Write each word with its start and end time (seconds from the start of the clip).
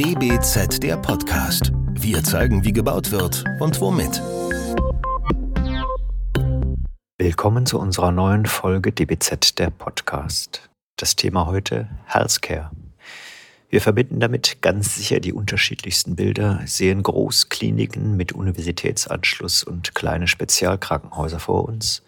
DBZ 0.00 0.82
der 0.82 0.96
Podcast. 0.96 1.72
Wir 1.90 2.24
zeigen, 2.24 2.64
wie 2.64 2.72
gebaut 2.72 3.10
wird 3.10 3.44
und 3.60 3.78
womit. 3.82 4.22
Willkommen 7.18 7.66
zu 7.66 7.78
unserer 7.78 8.10
neuen 8.10 8.46
Folge 8.46 8.92
DBZ 8.92 9.58
der 9.58 9.68
Podcast. 9.68 10.70
Das 10.96 11.16
Thema 11.16 11.44
heute 11.44 11.90
Healthcare. 12.06 12.70
Wir 13.68 13.82
verbinden 13.82 14.20
damit 14.20 14.62
ganz 14.62 14.96
sicher 14.96 15.20
die 15.20 15.34
unterschiedlichsten 15.34 16.16
Bilder, 16.16 16.62
sehen 16.64 17.02
Großkliniken 17.02 18.16
mit 18.16 18.32
Universitätsanschluss 18.32 19.62
und 19.64 19.94
kleine 19.94 20.28
Spezialkrankenhäuser 20.28 21.40
vor 21.40 21.68
uns, 21.68 22.02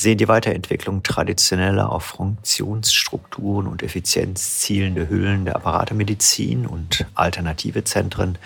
sehen 0.00 0.16
die 0.16 0.28
Weiterentwicklung 0.28 1.02
traditioneller 1.02 1.92
auf 1.92 2.04
Funktionsstrukturen 2.04 3.66
und 3.66 3.82
Effizienz 3.82 4.60
zielende 4.60 5.10
Hüllen 5.10 5.44
der 5.44 5.56
Apparatemedizin 5.56 6.66
und 6.66 7.04
alternative 7.14 7.84
Zentren, 7.84 8.38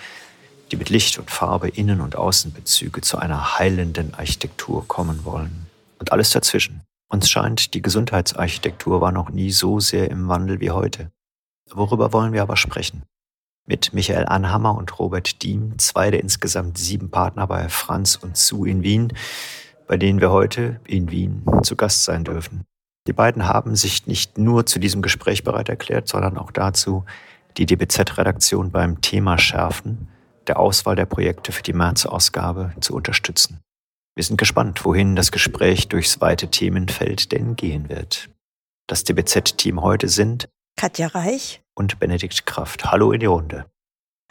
die 0.71 0.75
mit 0.75 0.89
Licht 0.89 1.17
und 1.17 1.31
Farbe 1.31 1.69
Innen- 1.69 2.01
und 2.01 2.17
Außenbezüge 2.17 2.99
zu 2.99 3.19
einer 3.19 3.57
heilenden 3.57 4.13
Architektur 4.15 4.85
kommen 4.89 5.23
wollen. 5.23 5.67
Und 5.97 6.11
alles 6.11 6.31
dazwischen. 6.31 6.81
Uns 7.07 7.29
scheint, 7.29 7.73
die 7.73 7.81
Gesundheitsarchitektur 7.81 8.99
war 8.99 9.13
noch 9.13 9.29
nie 9.29 9.51
so 9.51 9.79
sehr 9.79 10.11
im 10.11 10.27
Wandel 10.27 10.59
wie 10.59 10.71
heute. 10.71 11.09
Worüber 11.71 12.11
wollen 12.11 12.33
wir 12.33 12.41
aber 12.41 12.57
sprechen? 12.57 13.03
Mit 13.65 13.93
Michael 13.93 14.25
Anhammer 14.25 14.75
und 14.75 14.99
Robert 14.99 15.41
Diem, 15.41 15.79
zwei 15.79 16.11
der 16.11 16.19
insgesamt 16.19 16.77
sieben 16.77 17.11
Partner 17.11 17.47
bei 17.47 17.69
Franz 17.69 18.17
und 18.17 18.35
Sue 18.35 18.69
in 18.69 18.83
Wien, 18.83 19.13
bei 19.87 19.97
denen 19.97 20.21
wir 20.21 20.31
heute 20.31 20.79
in 20.87 21.11
Wien 21.11 21.43
zu 21.63 21.75
Gast 21.75 22.03
sein 22.03 22.23
dürfen. 22.23 22.65
Die 23.07 23.13
beiden 23.13 23.47
haben 23.47 23.75
sich 23.75 24.07
nicht 24.07 24.37
nur 24.37 24.65
zu 24.65 24.79
diesem 24.79 25.01
Gespräch 25.01 25.43
bereit 25.43 25.69
erklärt, 25.69 26.07
sondern 26.07 26.37
auch 26.37 26.51
dazu, 26.51 27.05
die 27.57 27.65
DBZ-Redaktion 27.65 28.71
beim 28.71 29.01
Thema 29.01 29.37
Schärfen, 29.37 30.07
der 30.47 30.59
Auswahl 30.59 30.95
der 30.95 31.05
Projekte 31.05 31.51
für 31.51 31.63
die 31.63 31.73
März-Ausgabe 31.73 32.73
zu 32.81 32.95
unterstützen. 32.95 33.59
Wir 34.15 34.23
sind 34.23 34.37
gespannt, 34.37 34.85
wohin 34.85 35.15
das 35.15 35.31
Gespräch 35.31 35.87
durchs 35.87 36.21
weite 36.21 36.49
Themenfeld 36.49 37.31
denn 37.31 37.55
gehen 37.55 37.89
wird. 37.89 38.29
Das 38.87 39.03
DBZ-Team 39.03 39.81
heute 39.81 40.07
sind 40.07 40.49
Katja 40.77 41.07
Reich 41.07 41.61
und 41.75 41.99
Benedikt 41.99 42.45
Kraft. 42.45 42.91
Hallo 42.91 43.11
in 43.11 43.19
die 43.19 43.25
Runde. 43.25 43.65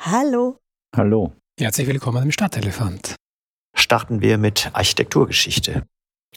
Hallo. 0.01 0.59
Hallo. 0.97 1.33
Herzlich 1.59 1.87
willkommen 1.87 2.23
im 2.23 2.33
Stadtelefant 2.33 3.17
starten 3.75 4.21
wir 4.21 4.39
mit 4.39 4.71
Architekturgeschichte. 4.73 5.83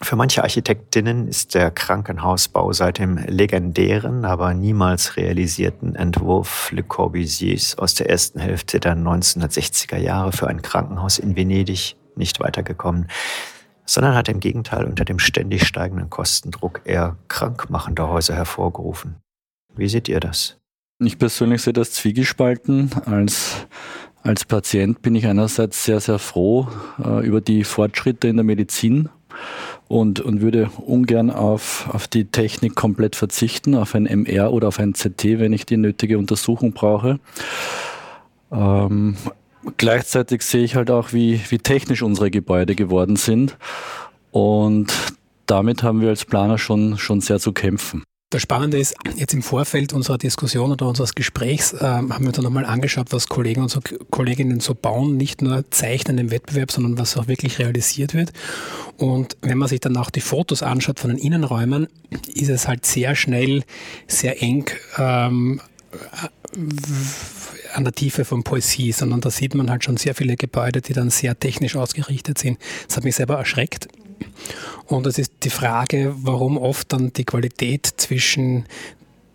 Für 0.02 0.16
manche 0.16 0.44
Architektinnen 0.44 1.28
ist 1.28 1.56
der 1.56 1.72
Krankenhausbau 1.72 2.72
seit 2.72 3.00
dem 3.00 3.18
legendären, 3.18 4.26
aber 4.26 4.54
niemals 4.54 5.18
realisierten 5.18 5.96
Entwurf 5.96 6.72
Le 6.72 6.84
Corbusiers 6.84 7.78
aus 7.80 7.96
der 7.96 8.08
ersten 8.08 8.40
Hälfte 8.40 8.80
der 8.80 8.96
1960er 8.96 9.98
Jahre 9.98 10.34
für 10.34 10.48
ein 10.48 10.62
Krankenhaus 10.62 11.18
in 11.18 11.36
Venedig 11.36 11.96
nicht 12.16 12.40
weitergekommen, 12.40 13.08
sondern 13.86 14.14
hat 14.14 14.30
im 14.30 14.40
Gegenteil 14.40 14.86
unter 14.86 15.04
dem 15.04 15.18
ständig 15.18 15.66
steigenden 15.66 16.12
Kostendruck 16.12 16.82
eher 16.84 17.18
krankmachende 17.28 18.08
Häuser 18.08 18.36
hervorgerufen. 18.36 19.16
Wie 19.76 19.90
seht 19.90 20.10
ihr 20.10 20.20
das? 20.20 20.58
Ich 21.00 21.18
persönlich 21.18 21.62
sehe 21.62 21.74
das 21.74 21.92
zwiegespalten. 21.92 22.92
Als 23.06 23.68
als 24.28 24.44
Patient 24.44 25.02
bin 25.02 25.16
ich 25.16 25.26
einerseits 25.26 25.86
sehr, 25.86 26.02
sehr 26.02 26.20
froh 26.20 26.68
äh, 27.04 27.26
über 27.26 27.40
die 27.40 27.64
Fortschritte 27.64 28.28
in 28.28 28.36
der 28.36 28.44
Medizin 28.44 29.10
und, 29.88 30.20
und 30.20 30.42
würde 30.42 30.70
ungern 30.86 31.32
auf, 31.32 31.90
auf 31.94 32.08
die 32.10 32.26
Technik 32.26 32.76
komplett 32.76 33.16
verzichten, 33.16 33.74
auf 33.74 33.96
ein 33.96 34.06
MR 34.06 34.52
oder 34.52 34.68
auf 34.68 34.80
ein 34.80 34.94
CT, 34.94 35.40
wenn 35.40 35.54
ich 35.54 35.66
die 35.66 35.78
nötige 35.78 36.18
Untersuchung 36.18 36.74
brauche. 36.74 37.20
Ähm, 38.52 39.16
gleichzeitig 39.78 40.42
sehe 40.42 40.64
ich 40.64 40.76
halt 40.76 40.92
auch, 40.92 41.14
wie, 41.14 41.40
wie 41.50 41.60
technisch 41.60 42.02
unsere 42.02 42.30
Gebäude 42.30 42.76
geworden 42.76 43.16
sind. 43.16 43.58
Und 44.32 44.92
damit 45.46 45.84
haben 45.84 46.02
wir 46.02 46.10
als 46.10 46.26
Planer 46.26 46.58
schon, 46.58 46.98
schon 46.98 47.22
sehr 47.22 47.40
zu 47.40 47.54
kämpfen. 47.54 48.04
Das 48.30 48.42
Spannende 48.42 48.78
ist, 48.78 48.94
jetzt 49.16 49.34
im 49.34 49.42
Vorfeld 49.42 49.94
unserer 49.94 50.18
Diskussion 50.18 50.74
oder 50.74 50.86
unseres 50.86 51.16
Gesprächs 51.16 51.72
äh, 51.72 51.80
haben 51.80 52.20
wir 52.20 52.28
uns 52.28 52.38
nochmal 52.40 52.66
angeschaut, 52.66 53.14
was 53.14 53.30
Kollegen 53.30 53.62
und 53.62 53.70
so, 53.70 53.80
Kolleginnen 54.12 54.60
so 54.60 54.76
bauen, 54.76 55.16
nicht 55.16 55.42
nur 55.42 55.64
zeichnen 55.72 56.18
im 56.18 56.30
Wettbewerb, 56.30 56.70
sondern 56.70 56.98
was 56.98 57.16
auch 57.16 57.30
wirklich 57.30 57.58
realisiert 57.58 58.14
wird. 58.14 58.34
Und 58.98 59.38
wenn 59.40 59.58
man 59.58 59.70
sich 59.70 59.80
dann 59.80 59.96
auch 59.96 60.10
die 60.10 60.20
Fotos 60.20 60.62
anschaut 60.62 61.00
von 61.00 61.10
den 61.10 61.20
Innenräumen, 61.20 61.88
ist 62.28 62.50
es 62.50 62.68
halt 62.68 62.86
sehr 62.86 63.16
schnell, 63.16 63.64
sehr 64.08 64.44
eng 64.44 64.70
ähm, 64.98 65.62
an 67.74 67.84
der 67.86 67.94
Tiefe 67.94 68.26
von 68.26 68.44
Poesie, 68.44 68.92
sondern 68.92 69.22
da 69.22 69.30
sieht 69.30 69.56
man 69.56 69.70
halt 69.70 69.86
schon 69.86 69.96
sehr 69.96 70.16
viele 70.16 70.36
Gebäude, 70.36 70.82
die 70.82 70.92
dann 70.92 71.12
sehr 71.12 71.40
technisch 71.40 71.78
ausgerichtet 71.78 72.38
sind. 72.40 72.60
Das 72.88 72.98
hat 72.98 73.06
mich 73.06 73.16
selber 73.16 73.38
erschreckt. 73.38 73.88
Und 74.86 75.06
es 75.06 75.18
ist 75.18 75.34
die 75.44 75.50
Frage, 75.50 76.14
warum 76.18 76.58
oft 76.58 76.94
dann 76.94 77.12
die 77.14 77.26
Qualität 77.26 77.86
zwischen 77.98 78.66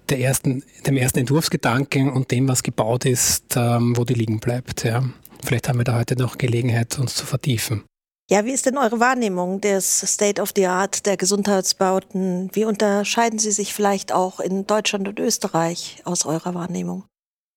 der 0.09 0.21
ersten, 0.21 0.63
dem 0.87 0.97
ersten 0.97 1.21
Entwurfsgedanken 1.21 2.11
und 2.11 2.31
dem, 2.31 2.49
was 2.49 2.63
gebaut 2.63 3.05
ist, 3.05 3.57
ähm, 3.57 3.97
wo 3.97 4.05
die 4.05 4.15
liegen 4.15 4.41
bleibt. 4.41 4.85
Ja. 4.85 5.05
Vielleicht 5.43 5.69
haben 5.69 5.79
wir 5.79 5.85
da 5.85 5.99
heute 5.99 6.17
noch 6.17 6.39
Gelegenheit, 6.39 6.99
uns 6.99 7.15
zu 7.15 7.27
vertiefen. 7.27 7.85
Ja, 8.31 8.45
wie 8.45 8.53
ist 8.53 8.67
denn 8.67 8.79
eure 8.79 9.01
Wahrnehmung 9.01 9.61
des 9.61 10.01
State 10.01 10.41
of 10.41 10.53
the 10.57 10.67
Art 10.67 11.05
der 11.07 11.17
Gesundheitsbauten? 11.17 12.51
Wie 12.53 12.65
unterscheiden 12.65 13.39
sie 13.39 13.51
sich 13.51 13.75
vielleicht 13.75 14.13
auch 14.13 14.41
in 14.41 14.67
Deutschland 14.67 15.09
und 15.09 15.19
Österreich 15.19 16.01
aus 16.05 16.25
eurer 16.25 16.55
Wahrnehmung? 16.55 17.05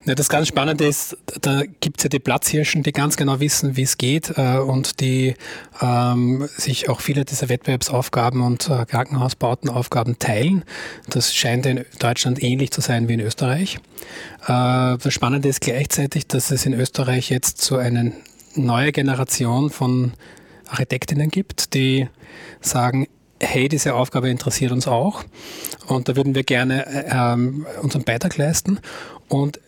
Ja, 0.06 0.14
das 0.14 0.30
ganz 0.30 0.48
Spannende 0.48 0.86
ist, 0.86 1.18
da 1.42 1.64
gibt 1.80 1.98
es 1.98 2.04
ja 2.04 2.10
die 2.10 2.20
Platzhirschen, 2.20 2.84
die 2.84 2.92
ganz 2.92 3.18
genau 3.18 3.40
wissen, 3.40 3.76
wie 3.76 3.82
es 3.82 3.98
geht 3.98 4.38
äh, 4.38 4.60
und 4.60 5.00
die 5.00 5.34
ähm, 5.82 6.48
sich 6.56 6.90
auch 6.90 7.02
viele 7.02 7.26
dieser 7.26 7.50
Wettbewerbsaufgaben 7.50 8.42
und 8.42 8.70
äh, 8.70 8.86
Krankenhausbautenaufgaben 8.86 10.20
teilen. 10.20 10.64
Das 11.10 11.34
scheint 11.34 11.66
in 11.66 11.86
Deutschland 11.98 12.44
ähnlich 12.44 12.70
zu 12.70 12.82
sein 12.82 13.08
wie 13.08 13.16
in 13.16 13.20
Österreich. 13.20 13.80
Äh, 14.44 14.98
das 15.00 15.12
Spannende 15.12 15.50
ist 15.50 15.62
gleichzeitig, 15.62 16.28
dass 16.28 16.52
es 16.52 16.68
in 16.68 16.74
Österreich 16.74 17.32
jetzt 17.32 17.62
so 17.62 17.78
eine 17.78 18.14
neue 18.54 18.92
Generation 18.92 19.72
von 19.72 20.14
Architektinnen 20.68 21.30
gibt, 21.30 21.74
die 21.74 22.10
sagen, 22.62 23.08
hey, 23.46 23.70
diese 23.70 23.94
Aufgabe 23.96 24.30
interessiert 24.30 24.72
uns 24.72 24.88
auch 24.88 25.24
und 25.88 26.10
da 26.10 26.16
würden 26.16 26.36
wir 26.36 26.44
gerne 26.44 26.86
äh, 26.86 27.10
ähm, 27.12 27.66
unseren 27.82 28.04
Beitrag 28.04 28.38
leisten. 28.38 28.80
Und 29.28 29.60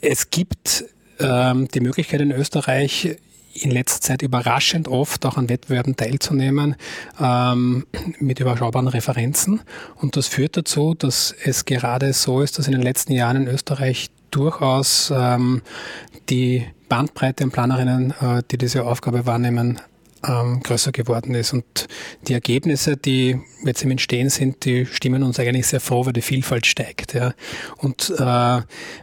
es 0.00 0.30
gibt 0.30 0.84
ähm, 1.18 1.68
die 1.68 1.80
Möglichkeit 1.80 2.20
in 2.20 2.30
Österreich, 2.30 3.16
in 3.52 3.70
letzter 3.70 4.00
Zeit 4.00 4.22
überraschend 4.22 4.86
oft 4.88 5.26
auch 5.26 5.36
an 5.36 5.48
Wettbewerben 5.48 5.96
teilzunehmen 5.96 6.76
ähm, 7.20 7.86
mit 8.20 8.38
überschaubaren 8.40 8.88
Referenzen. 8.88 9.60
Und 9.96 10.16
das 10.16 10.28
führt 10.28 10.56
dazu, 10.56 10.94
dass 10.94 11.34
es 11.44 11.64
gerade 11.64 12.12
so 12.12 12.42
ist, 12.42 12.58
dass 12.58 12.66
in 12.66 12.72
den 12.72 12.82
letzten 12.82 13.12
Jahren 13.12 13.36
in 13.36 13.48
Österreich 13.48 14.10
durchaus 14.30 15.12
ähm, 15.14 15.62
die 16.28 16.64
Bandbreite 16.88 17.44
an 17.44 17.50
Planerinnen, 17.50 18.14
äh, 18.20 18.42
die 18.50 18.58
diese 18.58 18.84
Aufgabe 18.84 19.26
wahrnehmen, 19.26 19.80
ähm, 20.26 20.60
größer 20.62 20.92
geworden 20.92 21.34
ist. 21.34 21.52
Und 21.52 21.88
die 22.28 22.34
Ergebnisse, 22.34 22.96
die 22.96 23.40
jetzt 23.64 23.82
im 23.82 23.90
Entstehen 23.90 24.30
sind, 24.30 24.64
die 24.64 24.86
stimmen 24.86 25.22
uns 25.22 25.38
eigentlich 25.38 25.66
sehr 25.66 25.80
froh, 25.80 26.06
weil 26.06 26.12
die 26.12 26.22
Vielfalt 26.22 26.66
steigt. 26.66 27.14
Ja. 27.14 27.34
Und 27.78 28.10
äh, 28.10 28.22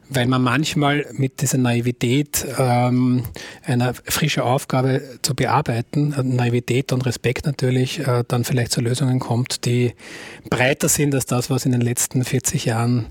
weil 0.10 0.28
man 0.28 0.42
manchmal 0.42 1.06
mit 1.14 1.42
dieser 1.42 1.58
Naivität 1.58 2.46
ähm, 2.58 3.24
einer 3.64 3.94
frischen 3.94 4.44
Aufgabe 4.44 5.02
zu 5.22 5.36
bearbeiten, 5.36 6.14
äh, 6.14 6.24
Naivität 6.24 6.92
und 6.92 7.06
Respekt 7.06 7.46
natürlich, 7.46 8.00
äh, 8.00 8.24
dann 8.28 8.44
vielleicht 8.44 8.72
zu 8.72 8.82
Lösungen 8.82 9.20
kommt, 9.20 9.66
die 9.66 9.94
breiter 10.50 10.90
sind 10.90 11.14
als 11.16 11.26
das, 11.26 11.50
was 11.50 11.66
in 11.66 11.72
den 11.72 11.82
letzten 11.82 12.24
40 12.24 12.66
Jahren 12.66 13.08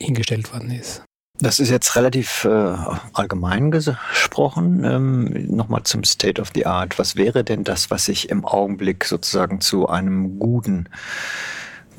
hingestellt 0.00 0.52
worden 0.52 0.70
ist. 0.70 1.07
Das 1.40 1.60
ist 1.60 1.70
jetzt 1.70 1.94
relativ 1.94 2.44
äh, 2.44 2.74
allgemein 3.12 3.70
gesprochen. 3.70 4.82
Ähm, 4.84 5.46
Nochmal 5.54 5.84
zum 5.84 6.02
State 6.04 6.40
of 6.40 6.50
the 6.54 6.66
Art. 6.66 6.98
Was 6.98 7.16
wäre 7.16 7.44
denn 7.44 7.64
das, 7.64 7.90
was 7.90 8.06
sich 8.06 8.28
im 8.28 8.44
Augenblick 8.44 9.04
sozusagen 9.04 9.60
zu 9.60 9.88
einem 9.88 10.38
guten 10.38 10.88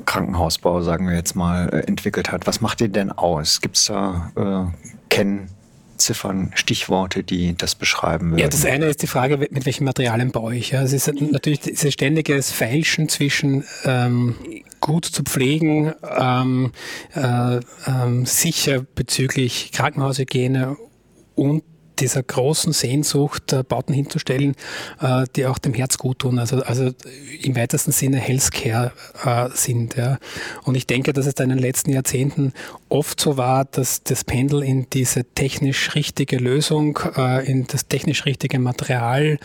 Krankenhausbau, 0.06 0.82
sagen 0.82 1.08
wir 1.08 1.16
jetzt 1.16 1.36
mal, 1.36 1.70
äh, 1.70 1.88
entwickelt 1.88 2.32
hat? 2.32 2.48
Was 2.48 2.60
macht 2.60 2.82
ihr 2.82 2.90
denn 2.90 3.12
aus? 3.12 3.62
Gibt 3.62 3.78
es 3.78 3.86
da 3.86 4.32
äh, 4.36 4.90
Kennziffern, 5.10 6.52
Stichworte, 6.56 7.24
die 7.24 7.56
das 7.56 7.76
beschreiben 7.76 8.32
würden? 8.32 8.40
Ja, 8.40 8.50
das 8.50 8.66
eine 8.66 8.88
ist 8.88 9.02
die 9.02 9.08
Frage, 9.08 9.38
mit 9.38 9.66
welchen 9.66 9.86
Materialien 9.86 10.32
baue 10.32 10.56
ich. 10.56 10.72
Ja, 10.72 10.82
es 10.82 10.92
ist 10.92 11.08
natürlich 11.08 11.62
dieses 11.62 11.94
ständiges 11.94 12.52
Feilschen 12.52 13.08
zwischen 13.08 13.64
ähm, 13.86 14.36
gut 14.90 15.06
zu 15.06 15.22
pflegen, 15.22 15.94
ähm, 16.18 16.72
äh, 17.14 17.60
ähm, 17.86 18.26
sicher 18.26 18.82
bezüglich 18.96 19.72
Krankenhaushygiene 19.72 20.78
und 21.36 21.64
dieser 22.00 22.24
großen 22.24 22.74
Sehnsucht, 22.74 23.54
äh, 23.54 23.64
Bauten 23.64 23.94
hinzustellen, 23.94 24.56
äh, 25.02 25.26
die 25.36 25.46
auch 25.46 25.58
dem 25.58 25.74
Herz 25.74 25.98
gut 25.98 26.20
tun, 26.20 26.40
also, 26.40 26.62
also 26.64 26.92
im 27.42 27.56
weitesten 27.56 27.92
Sinne 27.92 28.18
Healthcare 28.18 28.92
äh, 29.24 29.50
sind. 29.54 29.96
Ja. 29.96 30.18
Und 30.64 30.76
ich 30.76 30.88
denke, 30.88 31.14
dass 31.14 31.26
es 31.26 31.36
da 31.36 31.44
in 31.44 31.50
den 31.50 31.60
letzten 31.60 31.92
Jahrzehnten 31.92 32.54
oft 32.90 33.20
so 33.20 33.38
war, 33.38 33.66
dass 33.66 34.04
das 34.04 34.24
Pendel 34.24 34.64
in 34.64 34.88
diese 34.92 35.24
technisch 35.24 35.96
richtige 35.96 36.38
Lösung, 36.38 36.98
in 37.46 37.68
das 37.68 37.88
technisch 37.88 38.26
richtige 38.26 38.60
Material 38.60 39.38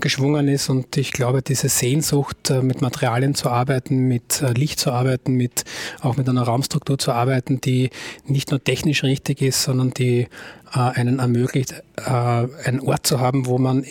geschwungen 0.00 0.48
ist. 0.48 0.68
Und 0.68 0.96
ich 0.96 1.12
glaube, 1.12 1.42
diese 1.42 1.68
Sehnsucht, 1.68 2.52
mit 2.62 2.82
Materialien 2.82 3.34
zu 3.34 3.50
arbeiten, 3.50 4.06
mit 4.06 4.42
Licht 4.56 4.78
zu 4.78 4.92
arbeiten, 4.92 5.34
mit, 5.34 5.64
auch 6.00 6.16
mit 6.16 6.28
einer 6.28 6.42
Raumstruktur 6.42 6.98
zu 6.98 7.12
arbeiten, 7.12 7.60
die 7.60 7.90
nicht 8.26 8.50
nur 8.50 8.62
technisch 8.62 9.02
richtig 9.02 9.42
ist, 9.42 9.62
sondern 9.62 9.90
die 9.90 10.28
äh, 10.74 10.78
einen 10.78 11.18
ermöglicht, 11.18 11.82
äh, 11.96 12.10
einen 12.10 12.80
Ort 12.80 13.06
zu 13.06 13.20
haben, 13.20 13.46
wo 13.46 13.58
man 13.58 13.84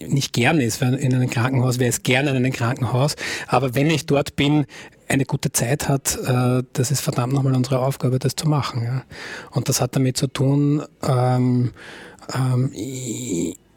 nicht 0.00 0.32
gern 0.32 0.60
ist 0.60 0.82
in 0.82 1.14
einem 1.14 1.30
Krankenhaus, 1.30 1.78
wer 1.78 1.88
ist 1.88 2.04
gerne 2.04 2.30
in 2.30 2.36
einem 2.36 2.52
Krankenhaus, 2.52 3.16
aber 3.46 3.74
wenn 3.74 3.88
ich 3.88 4.06
dort 4.06 4.36
bin, 4.36 4.66
eine 5.08 5.24
gute 5.24 5.52
Zeit 5.52 5.88
hat, 5.88 6.18
äh, 6.26 6.62
das 6.72 6.90
ist 6.90 7.00
verdammt 7.00 7.32
nochmal 7.32 7.54
unsere 7.54 7.80
Aufgabe, 7.80 8.18
das 8.18 8.36
zu 8.36 8.48
machen. 8.48 8.82
Ja. 8.84 9.04
Und 9.50 9.68
das 9.68 9.80
hat 9.80 9.96
damit 9.96 10.16
zu 10.16 10.26
tun, 10.26 10.82
ähm, 11.06 11.72
ähm, 12.34 12.70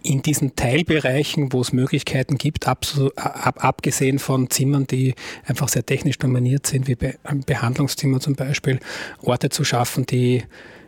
in 0.03 0.21
diesen 0.21 0.56
Teilbereichen, 0.56 1.51
wo 1.51 1.60
es 1.60 1.74
Möglichkeiten 1.74 2.38
gibt, 2.38 2.68
ab, 2.68 2.86
ab, 3.15 3.63
abgesehen 3.63 4.19
von 4.19 4.50
Zimmern, 4.50 4.88
die 4.88 5.15
einfach 5.45 5.68
sehr 5.68 5.86
technisch 5.86 6.18
dominiert 6.18 6.65
sind, 6.65 6.88
wie 6.88 6.95
Be 6.95 7.15
Behandlungszimmer 7.45 8.21
zum 8.21 8.36
Beispiel, 8.36 8.80
Orte 9.21 9.50
zu 9.50 9.65
schaffen, 9.65 10.06
die 10.06 10.44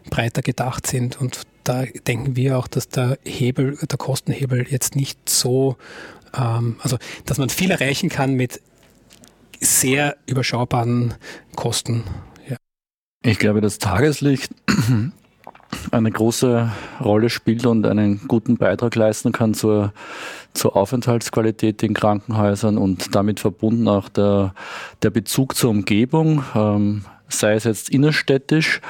breiter 0.09 0.41
gedacht 0.41 0.87
sind. 0.87 1.19
Und 1.19 1.41
da 1.69 1.85
denken 2.07 2.35
wir 2.35 2.57
auch, 2.57 2.67
dass 2.67 2.89
der 2.89 3.19
Hebel, 3.23 3.77
der 3.77 3.97
Kostenhebel 3.99 4.65
jetzt 4.67 4.95
nicht 4.95 5.29
so, 5.29 5.77
ähm, 6.35 6.77
also 6.81 6.97
dass 7.27 7.37
man 7.37 7.49
viel 7.49 7.69
erreichen 7.69 8.09
kann 8.09 8.33
mit 8.33 8.59
sehr 9.59 10.17
überschaubaren 10.25 11.13
Kosten. 11.55 12.03
Ja. 12.49 12.57
Ich 13.21 13.37
glaube, 13.37 13.61
das 13.61 13.77
Tageslicht 13.77 14.51
eine 15.91 16.11
große 16.11 16.71
Rolle 17.01 17.29
spielt 17.29 17.67
und 17.67 17.85
einen 17.85 18.27
guten 18.27 18.57
Beitrag 18.57 18.95
leisten 18.95 19.31
kann 19.31 19.53
zur, 19.53 19.93
zur 20.55 20.75
Aufenthaltsqualität 20.75 21.83
in 21.83 21.93
Krankenhäusern 21.93 22.79
und 22.79 23.13
damit 23.13 23.39
verbunden 23.39 23.87
auch 23.87 24.09
der, 24.09 24.55
der 25.03 25.11
Bezug 25.11 25.55
zur 25.55 25.69
Umgebung, 25.69 26.43
ähm, 26.55 27.05
sei 27.27 27.53
es 27.53 27.65
jetzt 27.65 27.91
innerstädtisch 27.91 28.81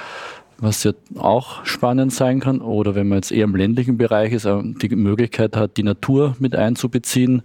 was 0.62 0.84
ja 0.84 0.92
auch 1.18 1.66
spannend 1.66 2.14
sein 2.14 2.40
kann. 2.40 2.62
Oder 2.62 2.96
wenn 2.96 3.08
man 3.08 3.20
jetzt 3.20 3.32
eher 3.32 3.46
im 3.46 3.56
ländlichen 3.56 3.98
Bereich 3.98 4.34
ist, 4.34 4.46
die 4.46 4.96
Möglichkeit 4.96 5.56
hat, 5.56 5.78
die 5.78 5.84
Natur 5.84 6.36
mit 6.40 6.56
einzubeziehen, 6.56 7.42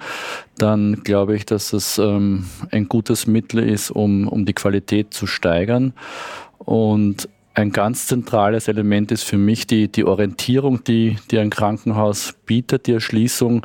dann 0.59 1.03
glaube 1.05 1.37
ich, 1.37 1.47
dass 1.47 1.73
es 1.73 1.99
ähm, 1.99 2.47
ein 2.71 2.89
gutes 2.89 3.27
Mittel 3.27 3.61
ist, 3.61 3.91
um, 3.91 4.29
um 4.29 4.45
die 4.45 4.53
Qualität 4.53 5.15
zu 5.15 5.27
steigern. 5.27 5.93
Und 6.59 7.29
ein 7.55 7.71
ganz 7.71 8.09
zentrales 8.09 8.67
Element 8.67 9.13
ist 9.13 9.23
für 9.23 9.39
mich 9.39 9.67
die, 9.67 9.87
die 9.91 10.05
Orientierung, 10.05 10.83
die, 10.83 11.19
die 11.31 11.39
ein 11.39 11.51
Krankenhaus 11.51 12.35
bietet, 12.47 12.89
die 12.89 12.93
Erschließung. 12.93 13.65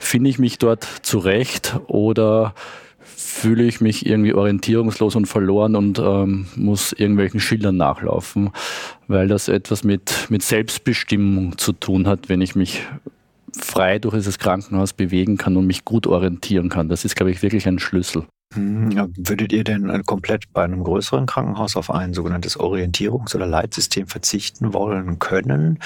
Finde 0.00 0.28
ich 0.28 0.40
mich 0.40 0.58
dort 0.58 0.84
zurecht 1.02 1.78
oder 1.86 2.54
fühle 3.16 3.64
ich 3.64 3.80
mich 3.80 4.06
irgendwie 4.06 4.34
orientierungslos 4.34 5.16
und 5.16 5.26
verloren 5.26 5.76
und 5.76 5.98
ähm, 5.98 6.46
muss 6.56 6.92
irgendwelchen 6.92 7.40
Schildern 7.40 7.76
nachlaufen, 7.76 8.50
weil 9.06 9.28
das 9.28 9.48
etwas 9.48 9.84
mit, 9.84 10.26
mit 10.28 10.42
Selbstbestimmung 10.42 11.58
zu 11.58 11.72
tun 11.72 12.06
hat, 12.06 12.28
wenn 12.28 12.40
ich 12.40 12.54
mich 12.54 12.82
frei 13.56 13.98
durch 13.98 14.14
dieses 14.14 14.38
Krankenhaus 14.38 14.92
bewegen 14.92 15.36
kann 15.36 15.56
und 15.56 15.66
mich 15.66 15.84
gut 15.84 16.06
orientieren 16.06 16.68
kann. 16.68 16.88
Das 16.88 17.04
ist, 17.04 17.16
glaube 17.16 17.30
ich, 17.30 17.42
wirklich 17.42 17.66
ein 17.66 17.78
Schlüssel. 17.78 18.24
Hm, 18.54 19.12
würdet 19.16 19.52
ihr 19.52 19.62
denn 19.62 19.90
äh, 19.90 20.02
komplett 20.06 20.50
bei 20.54 20.64
einem 20.64 20.82
größeren 20.82 21.26
Krankenhaus 21.26 21.76
auf 21.76 21.90
ein 21.90 22.14
sogenanntes 22.14 22.58
Orientierungs- 22.58 23.36
oder 23.36 23.46
Leitsystem 23.46 24.06
verzichten 24.06 24.72
wollen 24.72 25.18
können? 25.18 25.80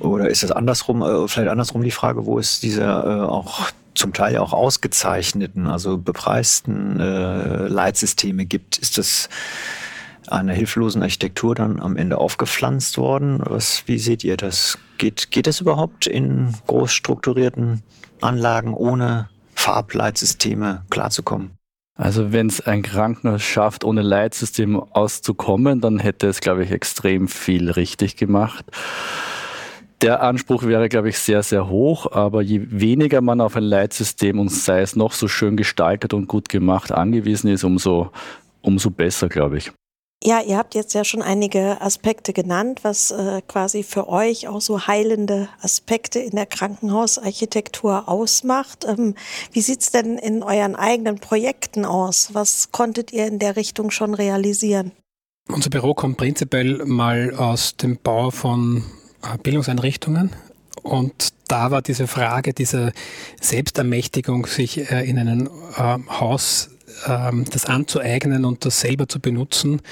Oder 0.00 0.30
ist 0.30 0.42
das 0.42 0.52
andersrum, 0.52 1.02
äh, 1.02 1.28
vielleicht 1.28 1.50
andersrum 1.50 1.82
die 1.82 1.90
Frage, 1.90 2.24
wo 2.24 2.38
ist 2.38 2.62
dieser 2.62 3.04
äh, 3.04 3.26
auch 3.26 3.70
zum 3.94 4.14
Teil 4.14 4.34
ja 4.34 4.40
auch 4.40 4.52
ausgezeichneten, 4.52 5.66
also 5.66 5.96
bepreisten 5.96 6.98
Leitsysteme 6.98 8.44
gibt, 8.44 8.76
ist 8.76 8.98
das 8.98 9.30
einer 10.26 10.52
hilflosen 10.52 11.02
Architektur 11.02 11.54
dann 11.54 11.80
am 11.80 11.96
Ende 11.96 12.18
aufgepflanzt 12.18 12.98
worden? 12.98 13.40
Was, 13.42 13.84
wie 13.86 13.98
seht 13.98 14.22
ihr 14.22 14.36
das? 14.36 14.76
Geht, 14.98 15.30
geht 15.30 15.46
das 15.46 15.62
überhaupt 15.62 16.06
in 16.06 16.52
groß 16.66 16.92
strukturierten 16.92 17.82
Anlagen 18.20 18.74
ohne 18.74 19.30
Farbleitsysteme 19.54 20.84
klarzukommen? 20.90 21.55
Also 21.96 22.32
wenn 22.32 22.46
es 22.46 22.60
ein 22.60 22.82
Krankenhaus 22.82 23.42
schafft, 23.42 23.82
ohne 23.82 24.02
Leitsystem 24.02 24.76
auszukommen, 24.76 25.80
dann 25.80 25.98
hätte 25.98 26.28
es, 26.28 26.40
glaube 26.40 26.64
ich, 26.64 26.70
extrem 26.70 27.26
viel 27.26 27.70
richtig 27.70 28.16
gemacht 28.16 28.66
der 30.02 30.22
Anspruch 30.22 30.64
wäre, 30.64 30.88
glaube 30.88 31.08
ich, 31.08 31.18
sehr, 31.18 31.42
sehr 31.42 31.68
hoch, 31.68 32.12
aber 32.12 32.42
je 32.42 32.60
weniger 32.70 33.20
man 33.20 33.40
auf 33.40 33.56
ein 33.56 33.62
Leitsystem 33.62 34.38
und 34.38 34.50
sei 34.50 34.80
es 34.80 34.96
noch 34.96 35.12
so 35.12 35.28
schön 35.28 35.56
gestaltet 35.56 36.12
und 36.12 36.28
gut 36.28 36.48
gemacht 36.48 36.92
angewiesen 36.92 37.50
ist, 37.50 37.64
umso, 37.64 38.10
umso 38.60 38.90
besser, 38.90 39.28
glaube 39.28 39.58
ich. 39.58 39.72
Ja, 40.26 40.40
ihr 40.40 40.56
habt 40.56 40.74
jetzt 40.74 40.92
ja 40.92 41.04
schon 41.04 41.22
einige 41.22 41.80
Aspekte 41.80 42.32
genannt, 42.32 42.80
was 42.82 43.12
äh, 43.12 43.42
quasi 43.46 43.84
für 43.84 44.08
euch 44.08 44.48
auch 44.48 44.60
so 44.60 44.88
heilende 44.88 45.48
Aspekte 45.62 46.18
in 46.18 46.32
der 46.32 46.46
Krankenhausarchitektur 46.46 48.08
ausmacht. 48.08 48.84
Ähm, 48.88 49.14
wie 49.52 49.60
sieht's 49.60 49.92
denn 49.92 50.18
in 50.18 50.42
euren 50.42 50.74
eigenen 50.74 51.20
Projekten 51.20 51.84
aus? 51.84 52.30
Was 52.32 52.72
konntet 52.72 53.12
ihr 53.12 53.28
in 53.28 53.38
der 53.38 53.54
Richtung 53.54 53.92
schon 53.92 54.14
realisieren? 54.14 54.90
Unser 55.48 55.70
Büro 55.70 55.94
kommt 55.94 56.16
prinzipiell 56.16 56.84
mal 56.84 57.32
aus 57.36 57.76
dem 57.76 57.96
Bau 57.96 58.32
von 58.32 58.82
äh, 59.22 59.38
Bildungseinrichtungen. 59.40 60.32
Und 60.82 61.34
da 61.46 61.70
war 61.70 61.82
diese 61.82 62.08
Frage 62.08 62.52
dieser 62.52 62.90
Selbstermächtigung, 63.40 64.46
sich 64.46 64.90
äh, 64.90 65.08
in 65.08 65.20
einem 65.20 65.48
äh, 65.76 65.98
Haus 66.10 66.70
das 67.04 67.66
anzueignen 67.66 68.44
und 68.44 68.64
das 68.64 68.80
selber 68.80 69.08
zu 69.08 69.20
benutzen, 69.20 69.82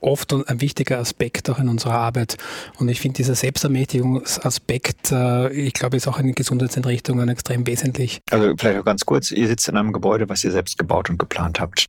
oft 0.00 0.32
ein 0.32 0.60
wichtiger 0.60 0.98
Aspekt 0.98 1.50
auch 1.50 1.58
in 1.58 1.68
unserer 1.68 1.94
Arbeit. 1.94 2.36
Und 2.78 2.88
ich 2.88 3.00
finde 3.00 3.16
dieser 3.16 3.34
Selbstermächtigungsaspekt, 3.34 5.12
ich 5.52 5.72
glaube, 5.74 5.96
ist 5.96 6.08
auch 6.08 6.18
in 6.18 6.34
Gesundheitseinrichtungen 6.34 7.28
extrem 7.28 7.66
wesentlich. 7.66 8.20
Also 8.30 8.54
vielleicht 8.56 8.80
auch 8.80 8.84
ganz 8.84 9.04
kurz, 9.04 9.30
ihr 9.30 9.48
sitzt 9.48 9.68
in 9.68 9.76
einem 9.76 9.92
Gebäude, 9.92 10.28
was 10.28 10.44
ihr 10.44 10.52
selbst 10.52 10.78
gebaut 10.78 11.10
und 11.10 11.18
geplant 11.18 11.60
habt. 11.60 11.86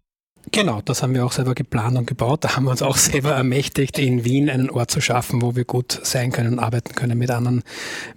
Genau, 0.52 0.82
das 0.84 1.02
haben 1.02 1.14
wir 1.14 1.26
auch 1.26 1.32
selber 1.32 1.56
geplant 1.56 1.98
und 1.98 2.06
gebaut. 2.06 2.44
Da 2.44 2.56
haben 2.56 2.66
wir 2.66 2.72
uns 2.72 2.82
auch 2.82 2.98
selber 2.98 3.32
ermächtigt, 3.32 3.98
in 3.98 4.26
Wien 4.26 4.50
einen 4.50 4.70
Ort 4.70 4.92
zu 4.92 5.00
schaffen, 5.00 5.42
wo 5.42 5.56
wir 5.56 5.64
gut 5.64 6.00
sein 6.04 6.32
können 6.32 6.54
und 6.54 6.60
arbeiten 6.60 6.96
können 6.96 7.18
mit 7.18 7.32
anderen, 7.32 7.64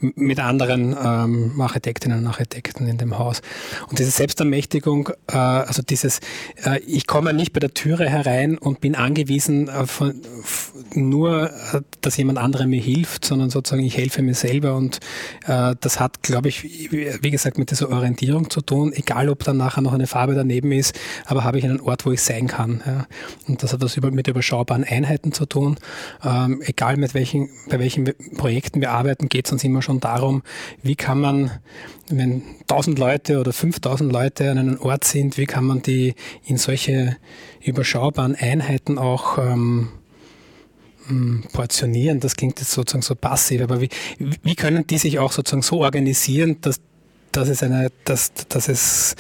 mit 0.01 0.41
anderen 0.41 0.97
ähm, 1.03 1.61
Architektinnen 1.61 2.19
und 2.19 2.27
Architekten 2.27 2.89
in 2.89 2.99
dem 2.99 3.19
Haus. 3.19 3.43
Und 3.89 3.99
diese 3.99 4.11
Selbstermächtigung, 4.11 5.11
äh, 5.29 5.37
also 5.37 5.83
dieses, 5.83 6.21
äh, 6.65 6.81
ich 6.81 7.07
komme 7.07 7.33
nicht 7.33 7.53
bei 7.53 7.61
der 7.61 7.75
Türe 7.75 8.09
herein 8.09 8.59
und 8.59 8.81
bin 8.81 8.97
angewiesen 8.97 9.69
äh, 9.69 9.87
von, 9.87 10.21
nur, 10.95 11.51
äh, 11.51 11.81
dass 12.01 12.17
jemand 12.17 12.39
anderem 12.39 12.71
mir 12.71 12.81
hilft, 12.81 13.25
sondern 13.25 13.51
sozusagen 13.51 13.85
ich 13.85 13.97
helfe 13.97 14.23
mir 14.23 14.35
selber 14.35 14.75
und 14.75 15.01
äh, 15.47 15.75
das 15.81 16.01
hat, 16.01 16.23
glaube 16.23 16.49
ich, 16.49 16.91
wie 16.91 17.31
gesagt, 17.31 17.59
mit 17.59 17.71
dieser 17.71 17.91
Orientierung 17.91 18.51
zu 18.51 18.61
tun, 18.61 18.93
egal 18.93 19.29
ob 19.29 19.45
dann 19.45 19.57
nachher 19.57 19.83
noch 19.83 19.93
eine 19.93 20.07
Farbe 20.07 20.35
daneben 20.35 20.73
ist, 20.73 20.99
aber 21.25 21.45
habe 21.45 21.59
ich 21.59 21.65
einen 21.65 21.81
Ort, 21.81 22.07
wo 22.07 22.13
ich 22.13 22.23
sein 22.23 22.47
kann. 22.47 22.83
Ja. 22.87 23.07
Und 23.49 23.63
das 23.63 23.73
hat 23.73 23.81
was 23.81 23.97
mit 23.97 24.29
überschaubaren 24.29 24.85
Einheiten 24.85 25.33
zu 25.33 25.47
tun. 25.47 25.77
Ähm, 26.25 26.63
egal 26.65 26.97
mit 26.97 27.15
welchen, 27.15 27.49
bei 27.69 27.79
welchen 27.79 28.13
Projekten 28.37 28.81
wir 28.81 28.93
arbeiten, 28.93 29.29
geht 29.29 29.47
es 29.47 29.53
uns 29.53 29.65
immer 29.65 29.83
schon 29.83 30.01
darum, 30.01 30.43
wie 30.83 30.97
kann 30.97 31.21
man, 31.21 31.51
wenn 32.09 32.43
1000 32.63 32.99
Leute 32.99 33.41
oder 33.41 33.53
5000 33.53 34.13
Leute 34.13 34.51
an 34.51 34.59
einem 34.59 34.81
Ort 34.81 35.05
sind, 35.05 35.39
wie 35.39 35.47
kann 35.47 35.65
man 35.65 35.83
die 35.83 36.15
in 36.45 36.57
solche 36.57 37.17
überschaubaren 37.63 38.35
Einheiten 38.35 38.99
auch 38.99 39.39
ähm, 39.39 39.67
hm, 39.67 39.89
portionieren, 41.53 42.21
das 42.21 42.37
klingt 42.37 42.61
jetzt 42.61 42.73
sozusagen 42.73 43.03
so 43.03 43.15
passiv, 43.15 43.63
aber 43.63 43.81
wie, 43.81 43.89
wie 44.19 44.55
können 44.55 44.87
die 44.87 44.99
sich 44.99 45.19
auch 45.19 45.33
sozusagen 45.33 45.63
so 45.63 45.81
organisieren, 45.81 46.61
dass, 46.61 46.81
dass 47.33 47.49
es 47.49 47.63
eine, 47.63 47.91
dass, 48.05 48.33
dass 48.49 48.69
es 48.69 49.17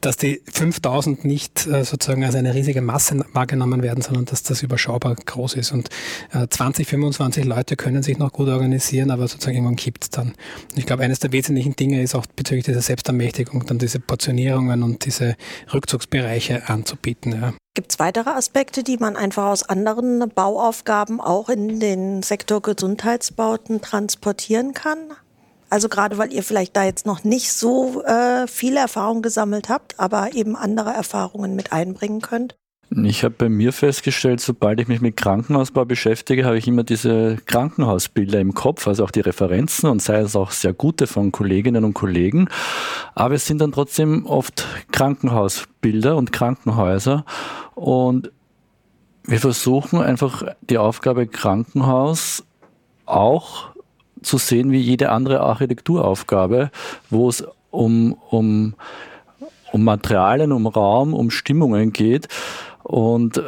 dass 0.00 0.16
die 0.16 0.42
5000 0.52 1.24
nicht 1.24 1.66
äh, 1.66 1.84
sozusagen 1.84 2.24
als 2.24 2.34
eine 2.34 2.54
riesige 2.54 2.82
Masse 2.82 3.24
wahrgenommen 3.32 3.82
werden, 3.82 4.02
sondern 4.02 4.24
dass 4.24 4.42
das 4.42 4.62
überschaubar 4.62 5.14
groß 5.14 5.54
ist. 5.54 5.72
Und 5.72 5.88
äh, 6.32 6.46
20, 6.48 6.86
25 6.86 7.44
Leute 7.44 7.76
können 7.76 8.02
sich 8.02 8.18
noch 8.18 8.32
gut 8.32 8.48
organisieren, 8.48 9.10
aber 9.10 9.28
sozusagen 9.28 9.56
irgendwann 9.56 9.76
kippt 9.76 10.04
es 10.04 10.10
dann. 10.10 10.28
Und 10.28 10.78
ich 10.78 10.86
glaube, 10.86 11.02
eines 11.02 11.20
der 11.20 11.32
wesentlichen 11.32 11.76
Dinge 11.76 12.02
ist 12.02 12.14
auch 12.14 12.26
bezüglich 12.26 12.64
dieser 12.64 12.82
Selbstermächtigung, 12.82 13.66
dann 13.66 13.78
diese 13.78 14.00
Portionierungen 14.00 14.82
und 14.82 15.04
diese 15.04 15.36
Rückzugsbereiche 15.72 16.68
anzubieten. 16.68 17.32
Ja. 17.32 17.54
Gibt 17.74 17.92
es 17.92 17.98
weitere 17.98 18.30
Aspekte, 18.30 18.82
die 18.82 18.96
man 18.96 19.16
einfach 19.16 19.44
aus 19.44 19.62
anderen 19.62 20.28
Bauaufgaben 20.34 21.20
auch 21.20 21.48
in 21.48 21.78
den 21.78 22.22
Sektor 22.22 22.60
Gesundheitsbauten 22.62 23.80
transportieren 23.80 24.74
kann? 24.74 24.98
Also 25.70 25.88
gerade 25.88 26.18
weil 26.18 26.32
ihr 26.32 26.42
vielleicht 26.42 26.76
da 26.76 26.84
jetzt 26.84 27.06
noch 27.06 27.24
nicht 27.24 27.52
so 27.52 28.02
äh, 28.02 28.46
viele 28.46 28.80
Erfahrungen 28.80 29.22
gesammelt 29.22 29.68
habt, 29.68 29.98
aber 29.98 30.34
eben 30.34 30.56
andere 30.56 30.90
Erfahrungen 30.90 31.54
mit 31.54 31.72
einbringen 31.72 32.20
könnt. 32.20 32.56
Ich 33.04 33.22
habe 33.22 33.36
bei 33.38 33.48
mir 33.48 33.72
festgestellt, 33.72 34.40
sobald 34.40 34.80
ich 34.80 34.88
mich 34.88 35.00
mit 35.00 35.16
Krankenhausbau 35.16 35.84
beschäftige, 35.84 36.44
habe 36.44 36.58
ich 36.58 36.66
immer 36.66 36.82
diese 36.82 37.36
Krankenhausbilder 37.46 38.40
im 38.40 38.52
Kopf, 38.52 38.88
also 38.88 39.04
auch 39.04 39.12
die 39.12 39.20
Referenzen 39.20 39.88
und 39.88 40.02
sei 40.02 40.18
es 40.18 40.34
auch 40.34 40.50
sehr 40.50 40.72
gute 40.72 41.06
von 41.06 41.30
Kolleginnen 41.30 41.84
und 41.84 41.94
Kollegen. 41.94 42.48
Aber 43.14 43.34
es 43.34 43.46
sind 43.46 43.60
dann 43.60 43.70
trotzdem 43.70 44.26
oft 44.26 44.66
Krankenhausbilder 44.90 46.16
und 46.16 46.32
Krankenhäuser 46.32 47.24
und 47.76 48.32
wir 49.22 49.38
versuchen 49.38 50.00
einfach 50.00 50.42
die 50.60 50.78
Aufgabe 50.78 51.28
Krankenhaus 51.28 52.42
auch 53.06 53.69
zu 54.22 54.38
sehen 54.38 54.70
wie 54.70 54.80
jede 54.80 55.10
andere 55.10 55.40
Architekturaufgabe, 55.40 56.70
wo 57.08 57.28
es 57.28 57.44
um, 57.70 58.16
um, 58.30 58.74
um 59.72 59.84
Materialien, 59.84 60.52
um 60.52 60.66
Raum, 60.66 61.14
um 61.14 61.30
Stimmungen 61.30 61.92
geht 61.92 62.28
und 62.82 63.36
äh, 63.38 63.42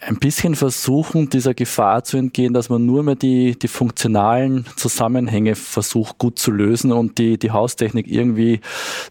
ein 0.00 0.18
bisschen 0.18 0.54
versuchen, 0.56 1.28
dieser 1.30 1.54
Gefahr 1.54 2.02
zu 2.02 2.16
entgehen, 2.16 2.52
dass 2.52 2.68
man 2.68 2.86
nur 2.86 3.02
mehr 3.02 3.14
die, 3.14 3.56
die 3.58 3.68
funktionalen 3.68 4.66
Zusammenhänge 4.76 5.54
versucht 5.54 6.18
gut 6.18 6.38
zu 6.38 6.50
lösen 6.50 6.92
und 6.92 7.18
die, 7.18 7.38
die 7.38 7.52
Haustechnik 7.52 8.10
irgendwie 8.10 8.60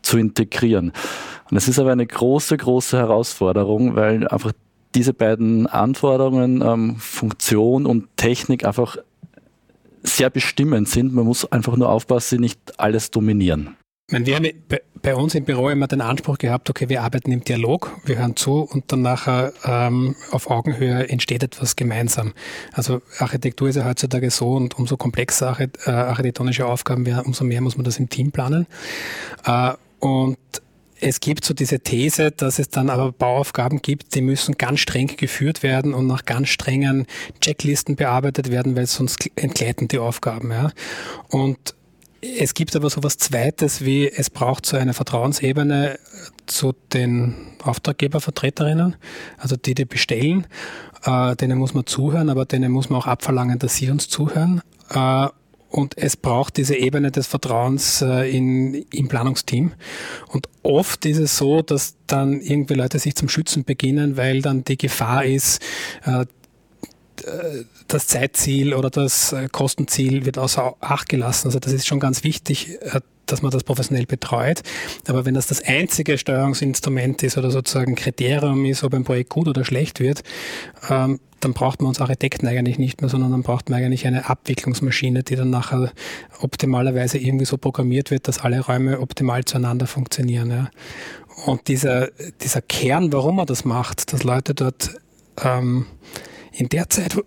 zu 0.01 0.17
integrieren. 0.17 0.91
Und 1.49 1.55
das 1.55 1.67
ist 1.67 1.79
aber 1.79 1.91
eine 1.91 2.05
große, 2.05 2.57
große 2.57 2.97
Herausforderung, 2.97 3.95
weil 3.95 4.27
einfach 4.27 4.51
diese 4.95 5.13
beiden 5.13 5.67
Anforderungen, 5.67 6.61
ähm, 6.61 6.95
Funktion 6.97 7.85
und 7.85 8.07
Technik 8.17 8.65
einfach 8.65 8.97
sehr 10.03 10.29
bestimmend 10.29 10.89
sind. 10.89 11.13
Man 11.13 11.25
muss 11.25 11.51
einfach 11.51 11.75
nur 11.75 11.89
aufpassen, 11.89 12.29
sie 12.29 12.39
nicht 12.39 12.79
alles 12.79 13.11
dominieren. 13.11 13.75
Meine, 14.11 14.25
wir 14.25 14.35
haben 14.37 14.47
bei 15.01 15.15
uns 15.15 15.35
im 15.35 15.45
Büro 15.45 15.69
immer 15.69 15.87
den 15.87 16.01
Anspruch 16.01 16.39
gehabt, 16.39 16.69
okay, 16.69 16.89
wir 16.89 17.03
arbeiten 17.03 17.31
im 17.31 17.43
Dialog, 17.43 17.95
wir 18.05 18.17
hören 18.17 18.35
zu 18.35 18.61
und 18.61 18.91
dann 18.91 19.03
nachher 19.03 19.53
ähm, 19.63 20.15
auf 20.31 20.49
Augenhöhe 20.49 21.07
entsteht 21.09 21.43
etwas 21.43 21.75
gemeinsam. 21.75 22.33
Also 22.73 23.01
Architektur 23.19 23.69
ist 23.69 23.75
ja 23.75 23.85
heutzutage 23.85 24.31
so 24.31 24.53
und 24.53 24.79
umso 24.79 24.97
komplexer 24.97 25.55
äh, 25.59 25.91
architektonische 25.91 26.65
Aufgaben 26.65 27.05
werden, 27.05 27.25
umso 27.27 27.43
mehr 27.43 27.61
muss 27.61 27.77
man 27.77 27.83
das 27.83 27.99
im 27.99 28.09
Team 28.09 28.31
planen. 28.31 28.65
Äh, 29.45 29.73
und 29.99 30.37
es 31.01 31.19
gibt 31.19 31.45
so 31.45 31.53
diese 31.53 31.79
These, 31.79 32.31
dass 32.31 32.59
es 32.59 32.69
dann 32.69 32.89
aber 32.89 33.11
Bauaufgaben 33.11 33.81
gibt, 33.81 34.15
die 34.15 34.21
müssen 34.21 34.57
ganz 34.57 34.79
streng 34.81 35.07
geführt 35.15 35.63
werden 35.63 35.93
und 35.93 36.07
nach 36.07 36.25
ganz 36.25 36.49
strengen 36.49 37.07
Checklisten 37.41 37.95
bearbeitet 37.95 38.51
werden, 38.51 38.75
weil 38.75 38.85
sonst 38.85 39.29
entgleiten 39.35 39.87
die 39.87 39.99
Aufgaben. 39.99 40.51
Ja. 40.51 40.71
Und 41.29 41.75
es 42.21 42.53
gibt 42.53 42.75
aber 42.75 42.89
so 42.89 43.01
was 43.01 43.17
Zweites, 43.17 43.85
wie 43.85 44.09
es 44.09 44.29
braucht 44.29 44.65
so 44.65 44.75
eine 44.75 44.93
Vertrauensebene 44.93 45.99
zu 46.47 46.73
den 46.93 47.35
Auftraggebervertreterinnen, 47.63 48.95
also 49.37 49.55
die, 49.55 49.73
die 49.73 49.85
bestellen. 49.85 50.45
Äh, 51.05 51.35
denen 51.37 51.57
muss 51.57 51.73
man 51.73 51.85
zuhören, 51.85 52.29
aber 52.29 52.45
denen 52.45 52.71
muss 52.71 52.89
man 52.89 52.99
auch 52.99 53.07
abverlangen, 53.07 53.57
dass 53.57 53.75
sie 53.75 53.89
uns 53.89 54.09
zuhören. 54.09 54.61
Äh, 54.89 55.27
und 55.69 55.97
es 55.97 56.17
braucht 56.17 56.57
diese 56.57 56.75
Ebene 56.75 57.11
des 57.11 57.27
Vertrauens 57.27 58.01
äh, 58.01 58.29
in, 58.35 58.73
im 58.91 59.07
Planungsteam. 59.07 59.73
Und 60.27 60.49
oft 60.63 61.05
ist 61.05 61.19
es 61.19 61.37
so, 61.37 61.61
dass 61.61 61.95
dann 62.07 62.41
irgendwie 62.41 62.73
Leute 62.73 62.97
sich 62.99 63.15
zum 63.15 63.29
Schützen 63.29 63.63
beginnen, 63.63 64.17
weil 64.17 64.41
dann 64.41 64.63
die 64.63 64.77
Gefahr 64.77 65.25
ist, 65.25 65.61
äh, 66.05 66.25
das 67.87 68.07
Zeitziel 68.07 68.73
oder 68.73 68.89
das 68.89 69.33
äh, 69.33 69.47
Kostenziel 69.51 70.25
wird 70.25 70.37
außer 70.37 70.75
Acht 70.79 71.09
gelassen. 71.09 71.47
Also 71.47 71.59
das 71.59 71.73
ist 71.73 71.87
schon 71.87 71.99
ganz 71.99 72.23
wichtig, 72.23 72.77
äh, 72.81 73.01
dass 73.31 73.41
man 73.41 73.51
das 73.51 73.63
professionell 73.63 74.05
betreut. 74.05 74.61
Aber 75.07 75.25
wenn 75.25 75.33
das 75.33 75.47
das 75.47 75.63
einzige 75.63 76.17
Steuerungsinstrument 76.17 77.23
ist 77.23 77.37
oder 77.37 77.51
sozusagen 77.51 77.95
Kriterium 77.95 78.65
ist, 78.65 78.83
ob 78.83 78.93
ein 78.93 79.03
Projekt 79.03 79.29
gut 79.29 79.47
oder 79.47 79.63
schlecht 79.65 79.99
wird, 79.99 80.23
ähm, 80.89 81.19
dann 81.39 81.53
braucht 81.53 81.81
man 81.81 81.89
uns 81.89 82.01
Architekten 82.01 82.47
eigentlich 82.47 82.77
nicht 82.77 83.01
mehr, 83.01 83.09
sondern 83.09 83.31
dann 83.31 83.43
braucht 83.43 83.69
man 83.69 83.79
eigentlich 83.79 84.05
eine 84.05 84.29
Abwicklungsmaschine, 84.29 85.23
die 85.23 85.35
dann 85.35 85.49
nachher 85.49 85.91
optimalerweise 86.41 87.17
irgendwie 87.17 87.45
so 87.45 87.57
programmiert 87.57 88.11
wird, 88.11 88.27
dass 88.27 88.39
alle 88.39 88.59
Räume 88.59 88.99
optimal 88.99 89.45
zueinander 89.45 89.87
funktionieren. 89.87 90.51
Ja. 90.51 90.69
Und 91.45 91.67
dieser, 91.67 92.09
dieser 92.41 92.61
Kern, 92.61 93.13
warum 93.13 93.37
man 93.37 93.45
das 93.45 93.63
macht, 93.63 94.11
dass 94.11 94.23
Leute 94.23 94.53
dort 94.53 94.95
ähm, 95.41 95.85
in 96.51 96.67
der 96.69 96.89
Zeit, 96.89 97.15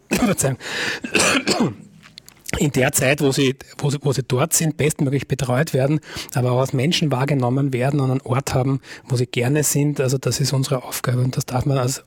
in 2.62 2.70
der 2.70 2.92
Zeit, 2.92 3.20
wo 3.20 3.32
sie, 3.32 3.56
wo, 3.78 3.90
sie, 3.90 3.98
wo 4.02 4.12
sie 4.12 4.22
dort 4.22 4.52
sind, 4.52 4.76
bestmöglich 4.76 5.26
betreut 5.26 5.74
werden, 5.74 6.00
aber 6.34 6.52
auch 6.52 6.60
als 6.60 6.72
Menschen 6.72 7.10
wahrgenommen 7.10 7.72
werden 7.72 7.98
und 7.98 8.10
einen 8.10 8.20
Ort 8.20 8.54
haben, 8.54 8.80
wo 9.08 9.16
sie 9.16 9.26
gerne 9.26 9.64
sind. 9.64 10.00
Also 10.00 10.16
das 10.16 10.38
ist 10.38 10.52
unsere 10.52 10.84
Aufgabe 10.84 11.20
und 11.20 11.36
das 11.36 11.44
darf 11.44 11.66
man 11.66 11.78
als, 11.78 12.04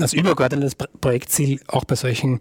als 0.00 0.12
übergeordnetes 0.12 0.76
Projektziel 1.00 1.60
auch 1.66 1.84
bei 1.84 1.96
solchen 1.96 2.38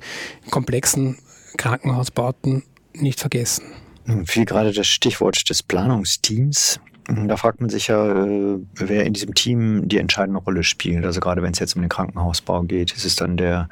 komplexen 0.51 1.17
Krankenhausbauten 1.57 2.63
nicht 2.93 3.19
vergessen. 3.19 3.65
Nun 4.05 4.27
fiel 4.27 4.45
gerade 4.45 4.71
das 4.71 4.87
Stichwort 4.87 5.49
des 5.49 5.63
Planungsteams. 5.63 6.79
Da 7.09 7.37
fragt 7.37 7.59
man 7.59 7.69
sich 7.69 7.87
ja, 7.87 8.25
äh, 8.25 8.59
wer 8.75 9.05
in 9.05 9.13
diesem 9.13 9.33
Team 9.33 9.87
die 9.87 9.97
entscheidende 9.97 10.39
Rolle 10.39 10.63
spielt. 10.63 11.05
Also 11.05 11.19
gerade 11.19 11.41
wenn 11.41 11.53
es 11.53 11.59
jetzt 11.59 11.75
um 11.75 11.81
den 11.81 11.89
Krankenhausbau 11.89 12.63
geht, 12.63 12.91
ist 12.91 13.05
es 13.05 13.15
dann 13.15 13.35
der 13.35 13.67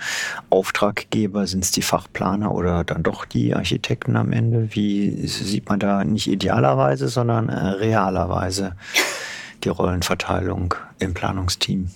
Auftraggeber, 0.49 1.45
sind 1.45 1.63
es 1.63 1.71
die 1.71 1.83
Fachplaner 1.83 2.53
oder 2.53 2.83
dann 2.83 3.03
doch 3.03 3.25
die 3.25 3.53
Architekten 3.53 4.15
am 4.15 4.31
Ende? 4.31 4.69
Wie 4.71 5.27
sieht 5.27 5.69
man 5.69 5.79
da 5.79 6.03
nicht 6.03 6.27
idealerweise, 6.27 7.09
sondern 7.09 7.49
äh, 7.49 7.53
realerweise 7.53 8.75
die 9.63 9.69
Rollenverteilung 9.69 10.73
im 10.99 11.13
Planungsteam? 11.13 11.89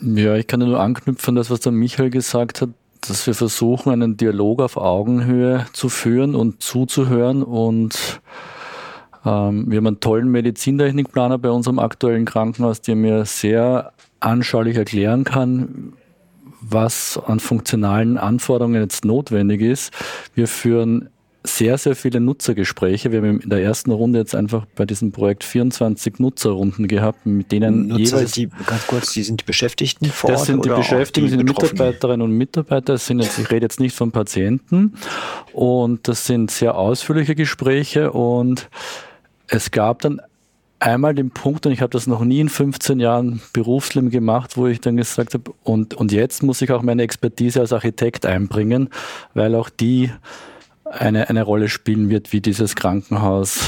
Ja, 0.00 0.36
ich 0.36 0.46
kann 0.46 0.60
nur 0.60 0.78
anknüpfen 0.78 1.32
an 1.32 1.36
das, 1.36 1.50
was 1.50 1.60
der 1.60 1.72
Michael 1.72 2.10
gesagt 2.10 2.62
hat, 2.62 2.70
dass 3.00 3.26
wir 3.26 3.34
versuchen, 3.34 3.92
einen 3.92 4.16
Dialog 4.16 4.60
auf 4.60 4.76
Augenhöhe 4.76 5.66
zu 5.72 5.88
führen 5.88 6.34
und 6.36 6.62
zuzuhören 6.62 7.42
und 7.42 8.20
ähm, 9.28 9.70
wir 9.70 9.78
haben 9.78 9.86
einen 9.86 10.00
tollen 10.00 10.30
Medizintechnikplaner 10.30 11.38
bei 11.38 11.50
unserem 11.50 11.78
aktuellen 11.78 12.24
Krankenhaus, 12.24 12.80
der 12.80 12.96
mir 12.96 13.24
sehr 13.26 13.92
anschaulich 14.20 14.76
erklären 14.76 15.24
kann, 15.24 15.92
was 16.60 17.20
an 17.26 17.40
funktionalen 17.40 18.16
Anforderungen 18.16 18.80
jetzt 18.80 19.04
notwendig 19.04 19.60
ist. 19.60 19.92
Wir 20.34 20.48
führen 20.48 21.10
sehr, 21.44 21.78
sehr 21.78 21.94
viele 21.94 22.20
Nutzergespräche. 22.20 23.12
Wir 23.12 23.18
haben 23.18 23.40
in 23.40 23.48
der 23.48 23.62
ersten 23.62 23.90
Runde 23.90 24.18
jetzt 24.18 24.34
einfach 24.34 24.66
bei 24.74 24.84
diesem 24.84 25.12
Projekt 25.12 25.44
24 25.44 26.18
Nutzerrunden 26.18 26.88
gehabt, 26.88 27.26
mit 27.26 27.52
denen 27.52 27.86
Nutzer 27.86 28.16
jeweils... 28.16 28.32
Die, 28.32 28.48
ganz 28.66 28.86
kurz, 28.86 29.12
die 29.12 29.22
sind 29.22 29.40
die 29.40 29.44
Beschäftigten 29.44 30.06
vor 30.06 30.30
Das 30.30 30.46
sind 30.46 30.64
die 30.64 30.68
Beschäftigten, 30.68 31.30
die 31.30 31.36
sind 31.36 31.44
Mitarbeiterinnen 31.44 32.22
und 32.22 32.36
Mitarbeiter. 32.36 32.94
Das 32.94 33.06
sind 33.06 33.20
jetzt, 33.20 33.38
ich 33.38 33.50
rede 33.50 33.64
jetzt 33.64 33.80
nicht 33.80 33.94
von 33.94 34.10
Patienten. 34.10 34.94
Und 35.52 36.08
das 36.08 36.26
sind 36.26 36.50
sehr 36.50 36.76
ausführliche 36.76 37.34
Gespräche 37.34 38.12
und 38.12 38.68
es 39.48 39.70
gab 39.70 40.00
dann 40.02 40.20
einmal 40.80 41.14
den 41.14 41.30
Punkt, 41.30 41.66
und 41.66 41.72
ich 41.72 41.80
habe 41.80 41.90
das 41.90 42.06
noch 42.06 42.22
nie 42.24 42.40
in 42.40 42.48
15 42.48 43.00
Jahren 43.00 43.40
Berufsleben 43.52 44.10
gemacht, 44.10 44.56
wo 44.56 44.66
ich 44.66 44.80
dann 44.80 44.96
gesagt 44.96 45.34
habe, 45.34 45.52
und, 45.64 45.94
und 45.94 46.12
jetzt 46.12 46.42
muss 46.42 46.62
ich 46.62 46.70
auch 46.70 46.82
meine 46.82 47.02
Expertise 47.02 47.60
als 47.60 47.72
Architekt 47.72 48.26
einbringen, 48.26 48.90
weil 49.34 49.54
auch 49.54 49.70
die 49.70 50.10
eine, 50.84 51.28
eine 51.28 51.42
Rolle 51.42 51.68
spielen 51.68 52.08
wird, 52.08 52.32
wie 52.32 52.40
dieses 52.40 52.76
Krankenhaus 52.76 53.60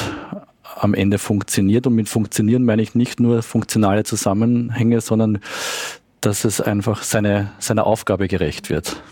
am 0.76 0.94
Ende 0.94 1.18
funktioniert. 1.18 1.86
Und 1.86 1.94
mit 1.94 2.08
funktionieren 2.08 2.64
meine 2.64 2.82
ich 2.82 2.94
nicht 2.94 3.20
nur 3.20 3.42
funktionale 3.42 4.04
Zusammenhänge, 4.04 5.00
sondern 5.00 5.40
dass 6.20 6.44
es 6.44 6.60
einfach 6.60 7.02
seine, 7.02 7.52
seiner 7.58 7.86
Aufgabe 7.86 8.28
gerecht 8.28 8.70
wird. 8.70 9.02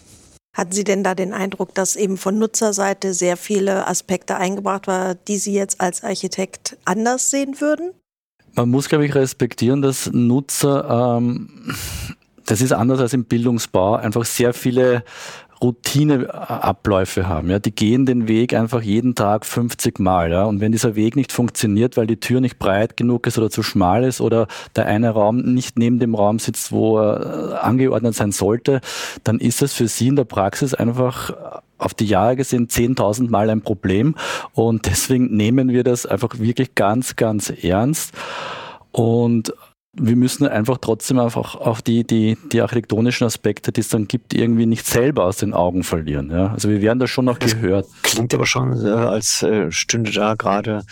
Hatten 0.58 0.72
Sie 0.72 0.82
denn 0.82 1.04
da 1.04 1.14
den 1.14 1.32
Eindruck, 1.32 1.72
dass 1.76 1.94
eben 1.94 2.16
von 2.16 2.36
Nutzerseite 2.36 3.14
sehr 3.14 3.36
viele 3.36 3.86
Aspekte 3.86 4.38
eingebracht 4.38 4.88
waren, 4.88 5.16
die 5.28 5.38
Sie 5.38 5.54
jetzt 5.54 5.80
als 5.80 6.02
Architekt 6.02 6.76
anders 6.84 7.30
sehen 7.30 7.60
würden? 7.60 7.92
Man 8.56 8.68
muss, 8.68 8.88
glaube 8.88 9.06
ich, 9.06 9.14
respektieren, 9.14 9.82
dass 9.82 10.10
Nutzer, 10.12 11.16
ähm, 11.20 11.76
das 12.44 12.60
ist 12.60 12.72
anders 12.72 12.98
als 12.98 13.12
im 13.12 13.24
Bildungsbau, 13.24 13.94
einfach 13.94 14.24
sehr 14.24 14.52
viele 14.52 15.04
Routineabläufe 15.62 17.26
haben. 17.26 17.50
Ja, 17.50 17.58
die 17.58 17.74
gehen 17.74 18.06
den 18.06 18.28
Weg 18.28 18.54
einfach 18.54 18.82
jeden 18.82 19.14
Tag 19.14 19.44
50 19.44 19.98
Mal. 19.98 20.30
Ja, 20.30 20.44
und 20.44 20.60
wenn 20.60 20.72
dieser 20.72 20.94
Weg 20.94 21.16
nicht 21.16 21.32
funktioniert, 21.32 21.96
weil 21.96 22.06
die 22.06 22.20
Tür 22.20 22.40
nicht 22.40 22.58
breit 22.58 22.96
genug 22.96 23.26
ist 23.26 23.38
oder 23.38 23.50
zu 23.50 23.62
schmal 23.62 24.04
ist 24.04 24.20
oder 24.20 24.46
der 24.76 24.86
eine 24.86 25.10
Raum 25.10 25.38
nicht 25.38 25.78
neben 25.78 25.98
dem 25.98 26.14
Raum 26.14 26.38
sitzt, 26.38 26.72
wo 26.72 26.98
er 26.98 27.52
äh, 27.52 27.54
angeordnet 27.56 28.14
sein 28.14 28.32
sollte, 28.32 28.80
dann 29.24 29.38
ist 29.38 29.62
es 29.62 29.72
für 29.72 29.88
Sie 29.88 30.08
in 30.08 30.16
der 30.16 30.24
Praxis 30.24 30.74
einfach 30.74 31.32
auf 31.78 31.94
die 31.94 32.06
Jahre 32.06 32.36
gesehen 32.36 32.68
10.000 32.68 33.30
Mal 33.30 33.50
ein 33.50 33.62
Problem. 33.62 34.14
Und 34.52 34.86
deswegen 34.86 35.36
nehmen 35.36 35.68
wir 35.70 35.84
das 35.84 36.06
einfach 36.06 36.38
wirklich 36.38 36.74
ganz, 36.74 37.16
ganz 37.16 37.50
ernst. 37.50 38.12
Und 38.90 39.52
wir 40.00 40.16
müssen 40.16 40.46
einfach 40.46 40.78
trotzdem 40.80 41.18
einfach 41.18 41.54
auch 41.54 41.80
die, 41.80 42.04
die, 42.04 42.36
die 42.52 42.60
architektonischen 42.60 43.26
Aspekte, 43.26 43.72
die 43.72 43.80
es 43.80 43.88
dann 43.88 44.08
gibt, 44.08 44.34
irgendwie 44.34 44.66
nicht 44.66 44.86
selber 44.86 45.24
aus 45.24 45.38
den 45.38 45.54
Augen 45.54 45.82
verlieren. 45.82 46.30
Ja? 46.30 46.52
Also 46.52 46.68
wir 46.68 46.80
werden 46.80 46.98
da 46.98 47.06
schon 47.06 47.24
noch 47.24 47.38
das 47.38 47.60
gehört. 47.60 47.86
Klingt 48.02 48.32
aber 48.34 48.46
schon, 48.46 48.84
äh, 48.84 48.90
als 48.90 49.42
äh, 49.42 49.70
stünde 49.70 50.12
da 50.12 50.34
gerade 50.34 50.84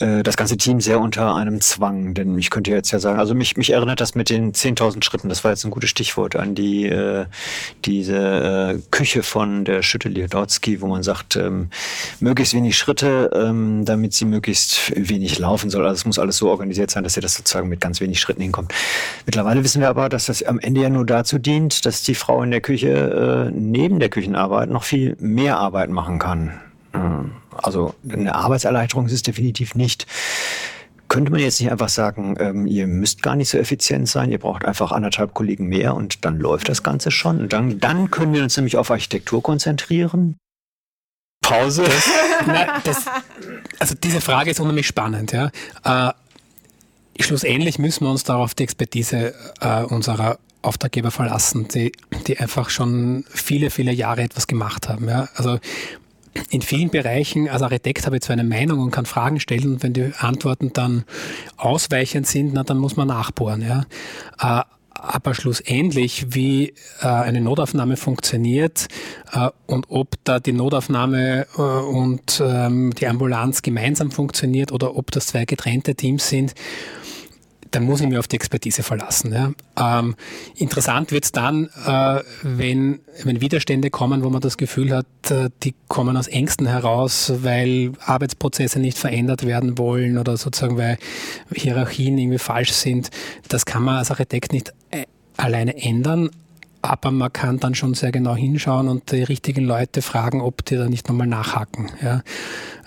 äh, 0.00 0.22
das 0.22 0.36
ganze 0.36 0.56
Team 0.56 0.80
sehr 0.80 1.00
unter 1.00 1.34
einem 1.34 1.60
Zwang. 1.60 2.14
Denn 2.14 2.38
ich 2.38 2.50
könnte 2.50 2.70
jetzt 2.70 2.90
ja 2.90 2.98
sagen, 2.98 3.18
also 3.18 3.34
mich, 3.34 3.56
mich 3.56 3.70
erinnert 3.70 4.00
das 4.00 4.14
mit 4.14 4.30
den 4.30 4.52
10.000 4.52 5.04
Schritten, 5.04 5.28
das 5.28 5.44
war 5.44 5.50
jetzt 5.50 5.64
ein 5.64 5.70
gutes 5.70 5.90
Stichwort, 5.90 6.36
an 6.36 6.54
die 6.54 6.86
äh, 6.86 7.26
diese 7.84 8.16
äh, 8.16 8.78
Küche 8.90 9.22
von 9.22 9.64
der 9.64 9.82
Schüttelier 9.82 10.28
Dotsky, 10.28 10.80
wo 10.80 10.86
man 10.86 11.02
sagt, 11.02 11.36
ähm, 11.36 11.70
möglichst 12.20 12.54
wenig 12.54 12.76
Schritte, 12.76 13.30
ähm, 13.34 13.84
damit 13.84 14.12
sie 14.14 14.24
möglichst 14.24 14.92
wenig 14.96 15.38
laufen 15.38 15.70
soll. 15.70 15.86
Also 15.86 16.00
es 16.00 16.04
muss 16.06 16.18
alles 16.18 16.36
so 16.36 16.48
organisiert 16.50 16.90
sein, 16.90 17.04
dass 17.04 17.16
ihr 17.16 17.22
das 17.22 17.34
sozusagen 17.34 17.68
mit 17.68 17.80
ganz 17.80 18.00
wenig 18.00 18.20
Schritten 18.20 18.42
hinkommt. 18.42 18.72
Mittlerweile 19.26 19.62
wissen 19.62 19.80
wir 19.80 19.88
aber, 19.88 20.08
dass 20.08 20.26
das 20.26 20.42
am 20.42 20.58
Ende 20.58 20.82
ja 20.82 20.90
nur 20.90 21.06
dazu 21.06 21.38
dient, 21.38 21.84
dass 21.84 22.02
die 22.02 22.14
Frau 22.14 22.42
in 22.42 22.50
der 22.50 22.60
Küche 22.60 23.50
äh, 23.50 23.50
neben 23.52 24.00
der 24.00 24.08
Küchenarbeit 24.08 24.70
noch 24.70 24.84
viel 24.84 25.16
mehr 25.20 25.58
Arbeit 25.58 25.90
machen 25.90 26.18
kann. 26.18 26.60
Ähm, 26.94 27.32
also 27.56 27.94
eine 28.08 28.34
Arbeitserleichterung 28.34 29.06
ist 29.06 29.12
es 29.12 29.22
definitiv 29.22 29.74
nicht. 29.74 30.06
Könnte 31.08 31.32
man 31.32 31.40
jetzt 31.40 31.60
nicht 31.60 31.72
einfach 31.72 31.88
sagen, 31.88 32.36
ähm, 32.38 32.66
ihr 32.66 32.86
müsst 32.86 33.22
gar 33.22 33.34
nicht 33.34 33.48
so 33.48 33.58
effizient 33.58 34.08
sein, 34.08 34.30
ihr 34.30 34.38
braucht 34.38 34.64
einfach 34.64 34.92
anderthalb 34.92 35.34
Kollegen 35.34 35.66
mehr 35.66 35.94
und 35.94 36.24
dann 36.24 36.38
läuft 36.38 36.68
das 36.68 36.84
Ganze 36.84 37.10
schon. 37.10 37.40
Und 37.40 37.52
dann, 37.52 37.80
dann 37.80 38.10
können 38.10 38.32
wir 38.32 38.42
uns 38.42 38.56
nämlich 38.56 38.76
auf 38.76 38.90
Architektur 38.90 39.42
konzentrieren. 39.42 40.36
Pause. 41.42 41.82
Das, 41.82 42.10
na, 42.46 42.80
das, 42.84 43.06
also 43.80 43.94
diese 43.96 44.20
Frage 44.20 44.50
ist 44.50 44.60
unheimlich 44.60 44.86
spannend. 44.86 45.32
Ja. 45.32 45.50
Äh, 45.84 46.12
schlussendlich 47.20 47.78
müssen 47.80 48.04
wir 48.04 48.10
uns 48.10 48.22
darauf 48.22 48.54
die 48.54 48.62
Expertise 48.62 49.34
äh, 49.60 49.82
unserer 49.82 50.38
Auftraggeber 50.62 51.10
verlassen, 51.10 51.68
die, 51.68 51.92
die 52.26 52.38
einfach 52.38 52.70
schon 52.70 53.24
viele, 53.30 53.70
viele 53.70 53.92
Jahre 53.92 54.22
etwas 54.22 54.46
gemacht 54.46 54.88
haben. 54.88 55.08
Ja. 55.08 55.28
Also 55.34 55.58
in 56.50 56.62
vielen 56.62 56.90
Bereichen, 56.90 57.48
als 57.48 57.62
Architekt 57.62 58.06
habe 58.06 58.16
ich 58.16 58.22
zwar 58.22 58.34
eine 58.34 58.44
Meinung 58.44 58.80
und 58.80 58.90
kann 58.90 59.06
Fragen 59.06 59.40
stellen 59.40 59.74
und 59.74 59.82
wenn 59.82 59.92
die 59.92 60.12
Antworten 60.18 60.72
dann 60.72 61.04
ausweichend 61.56 62.26
sind, 62.26 62.52
na, 62.54 62.62
dann 62.62 62.78
muss 62.78 62.96
man 62.96 63.08
nachbohren. 63.08 63.62
Ja. 63.62 63.84
Äh, 64.40 64.64
aber 64.92 65.34
schlussendlich, 65.34 66.34
wie 66.34 66.74
äh, 67.00 67.06
eine 67.06 67.40
Notaufnahme 67.40 67.96
funktioniert 67.96 68.86
äh, 69.32 69.48
und 69.66 69.86
ob 69.88 70.16
da 70.24 70.40
die 70.40 70.52
Notaufnahme 70.52 71.46
und 71.56 72.42
ähm, 72.44 72.92
die 72.94 73.06
Ambulanz 73.06 73.62
gemeinsam 73.62 74.10
funktioniert 74.10 74.72
oder 74.72 74.96
ob 74.96 75.10
das 75.10 75.28
zwei 75.28 75.46
getrennte 75.46 75.94
Teams 75.94 76.28
sind, 76.28 76.54
dann 77.70 77.84
muss 77.84 78.00
ich 78.00 78.08
mich 78.08 78.18
auf 78.18 78.28
die 78.28 78.36
Expertise 78.36 78.82
verlassen. 78.82 79.32
Ja. 79.32 79.98
Ähm, 79.98 80.16
interessant 80.56 81.12
wird 81.12 81.24
es 81.24 81.32
dann, 81.32 81.68
äh, 81.86 82.20
wenn, 82.42 83.00
wenn 83.24 83.40
Widerstände 83.40 83.90
kommen, 83.90 84.24
wo 84.24 84.30
man 84.30 84.40
das 84.40 84.56
Gefühl 84.56 84.94
hat, 84.94 85.06
äh, 85.30 85.50
die 85.62 85.74
kommen 85.88 86.16
aus 86.16 86.26
Ängsten 86.26 86.66
heraus, 86.66 87.32
weil 87.42 87.92
Arbeitsprozesse 88.04 88.80
nicht 88.80 88.98
verändert 88.98 89.46
werden 89.46 89.78
wollen 89.78 90.18
oder 90.18 90.36
sozusagen, 90.36 90.76
weil 90.76 90.98
Hierarchien 91.54 92.18
irgendwie 92.18 92.38
falsch 92.38 92.72
sind. 92.72 93.10
Das 93.48 93.66
kann 93.66 93.82
man 93.82 93.96
als 93.96 94.10
Architekt 94.10 94.52
nicht 94.52 94.72
äh, 94.90 95.04
alleine 95.36 95.76
ändern. 95.80 96.30
Aber 96.82 97.10
man 97.10 97.30
kann 97.30 97.60
dann 97.60 97.74
schon 97.74 97.92
sehr 97.92 98.10
genau 98.10 98.34
hinschauen 98.34 98.88
und 98.88 99.12
die 99.12 99.22
richtigen 99.22 99.66
Leute 99.66 100.00
fragen, 100.00 100.40
ob 100.40 100.64
die 100.64 100.76
da 100.76 100.88
nicht 100.88 101.08
nochmal 101.08 101.26
nachhaken. 101.26 101.90
Ja. 102.02 102.22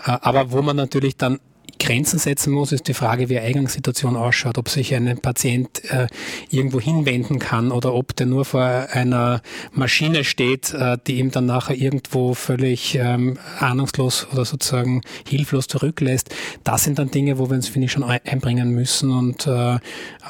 Äh, 0.06 0.18
aber 0.22 0.52
wo 0.52 0.62
man 0.62 0.76
natürlich 0.76 1.16
dann 1.16 1.40
Grenzen 1.84 2.18
setzen 2.18 2.54
muss, 2.54 2.72
ist 2.72 2.88
die 2.88 2.94
Frage, 2.94 3.28
wie 3.28 3.38
eine 3.38 3.48
Eingangssituation 3.48 4.16
ausschaut, 4.16 4.58
ob 4.58 4.70
sich 4.70 4.96
ein 4.96 5.18
Patient 5.20 5.84
äh, 5.92 6.08
irgendwo 6.50 6.80
hinwenden 6.80 7.40
kann 7.40 7.72
oder 7.72 7.94
ob 7.94 8.16
der 8.16 8.26
nur 8.26 8.46
vor 8.46 8.64
einer 8.64 9.42
Maschine 9.74 10.24
steht, 10.24 10.74
äh, 10.74 10.98
die 11.06 11.20
ihm 11.20 11.32
dann 11.32 11.46
nachher 11.46 11.76
irgendwo 11.76 12.34
völlig 12.36 12.96
ähm, 12.96 13.38
ahnungslos 13.60 14.28
oder 14.32 14.46
sozusagen 14.46 15.02
hilflos 15.28 15.68
zurücklässt. 15.68 16.34
Das 16.64 16.86
sind 16.86 17.00
dann 17.00 17.12
Dinge, 17.12 17.38
wo 17.38 17.50
wir 17.50 17.56
uns, 17.56 17.68
finde 17.68 17.88
ich, 17.88 17.92
schon 17.92 18.04
einbringen 18.04 18.70
müssen 18.70 19.12
und 19.12 19.46
äh, 19.46 19.78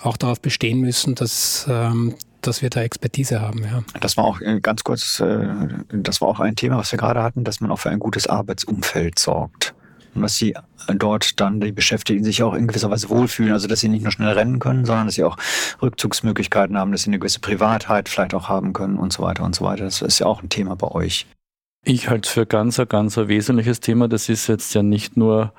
auch 0.02 0.18
darauf 0.18 0.42
bestehen 0.42 0.80
müssen, 0.80 1.16
dass 1.16 1.68
ähm, 1.70 2.16
dass 2.42 2.62
wir 2.62 2.70
da 2.70 2.82
Expertise 2.82 3.40
haben. 3.40 3.64
Ja. 3.64 3.84
Das 4.02 4.18
war 4.18 4.26
auch 4.26 4.42
äh, 4.42 4.60
ganz 4.60 4.84
kurz, 4.84 5.22
äh, 5.22 5.48
das 5.94 6.20
war 6.20 6.28
auch 6.28 6.42
ein 6.42 6.58
Thema, 6.58 6.78
was 6.78 6.92
wir 6.92 7.00
gerade 7.00 7.24
hatten, 7.24 7.46
dass 7.46 7.62
man 7.62 7.72
auch 7.72 7.80
für 7.80 7.90
ein 7.90 8.00
gutes 8.00 8.28
Arbeitsumfeld 8.28 9.18
sorgt 9.18 9.74
dass 10.22 10.38
sie 10.38 10.56
dort 10.88 11.40
dann 11.40 11.60
die 11.60 11.72
Beschäftigten 11.72 12.24
sich 12.24 12.44
auch 12.44 12.54
in 12.54 12.68
gewisser 12.68 12.90
Weise 12.90 13.10
wohlfühlen. 13.10 13.54
Also 13.54 13.68
dass 13.68 13.80
sie 13.80 13.90
nicht 13.90 14.04
nur 14.04 14.12
schnell 14.12 14.34
rennen 14.34 14.60
können, 14.60 14.86
sondern 14.86 15.08
dass 15.08 15.16
sie 15.16 15.24
auch 15.24 15.38
Rückzugsmöglichkeiten 15.82 16.78
haben, 16.78 16.92
dass 16.92 17.04
sie 17.04 17.10
eine 17.10 17.20
gewisse 17.20 17.40
Privatheit 17.40 18.10
vielleicht 18.10 18.34
auch 18.34 18.50
haben 18.50 18.74
können 18.74 18.98
und 18.98 19.14
so 19.14 19.24
weiter 19.24 19.44
und 19.44 19.56
so 19.56 19.66
weiter. 19.66 19.86
Das 19.86 20.02
ist 20.02 20.20
ja 20.20 20.26
auch 20.26 20.44
ein 20.44 20.50
Thema 20.50 20.76
bei 20.76 20.88
euch. 20.90 21.26
Ich 21.86 22.10
halte 22.10 22.28
es 22.28 22.34
für 22.34 22.46
ganz, 22.46 22.82
ganz 22.90 23.18
ein 23.18 23.28
wesentliches 23.28 23.80
Thema. 23.80 24.08
Das 24.08 24.30
ist 24.30 24.48
jetzt 24.48 24.74
ja 24.74 24.84
nicht 24.84 25.18
nur 25.18 25.54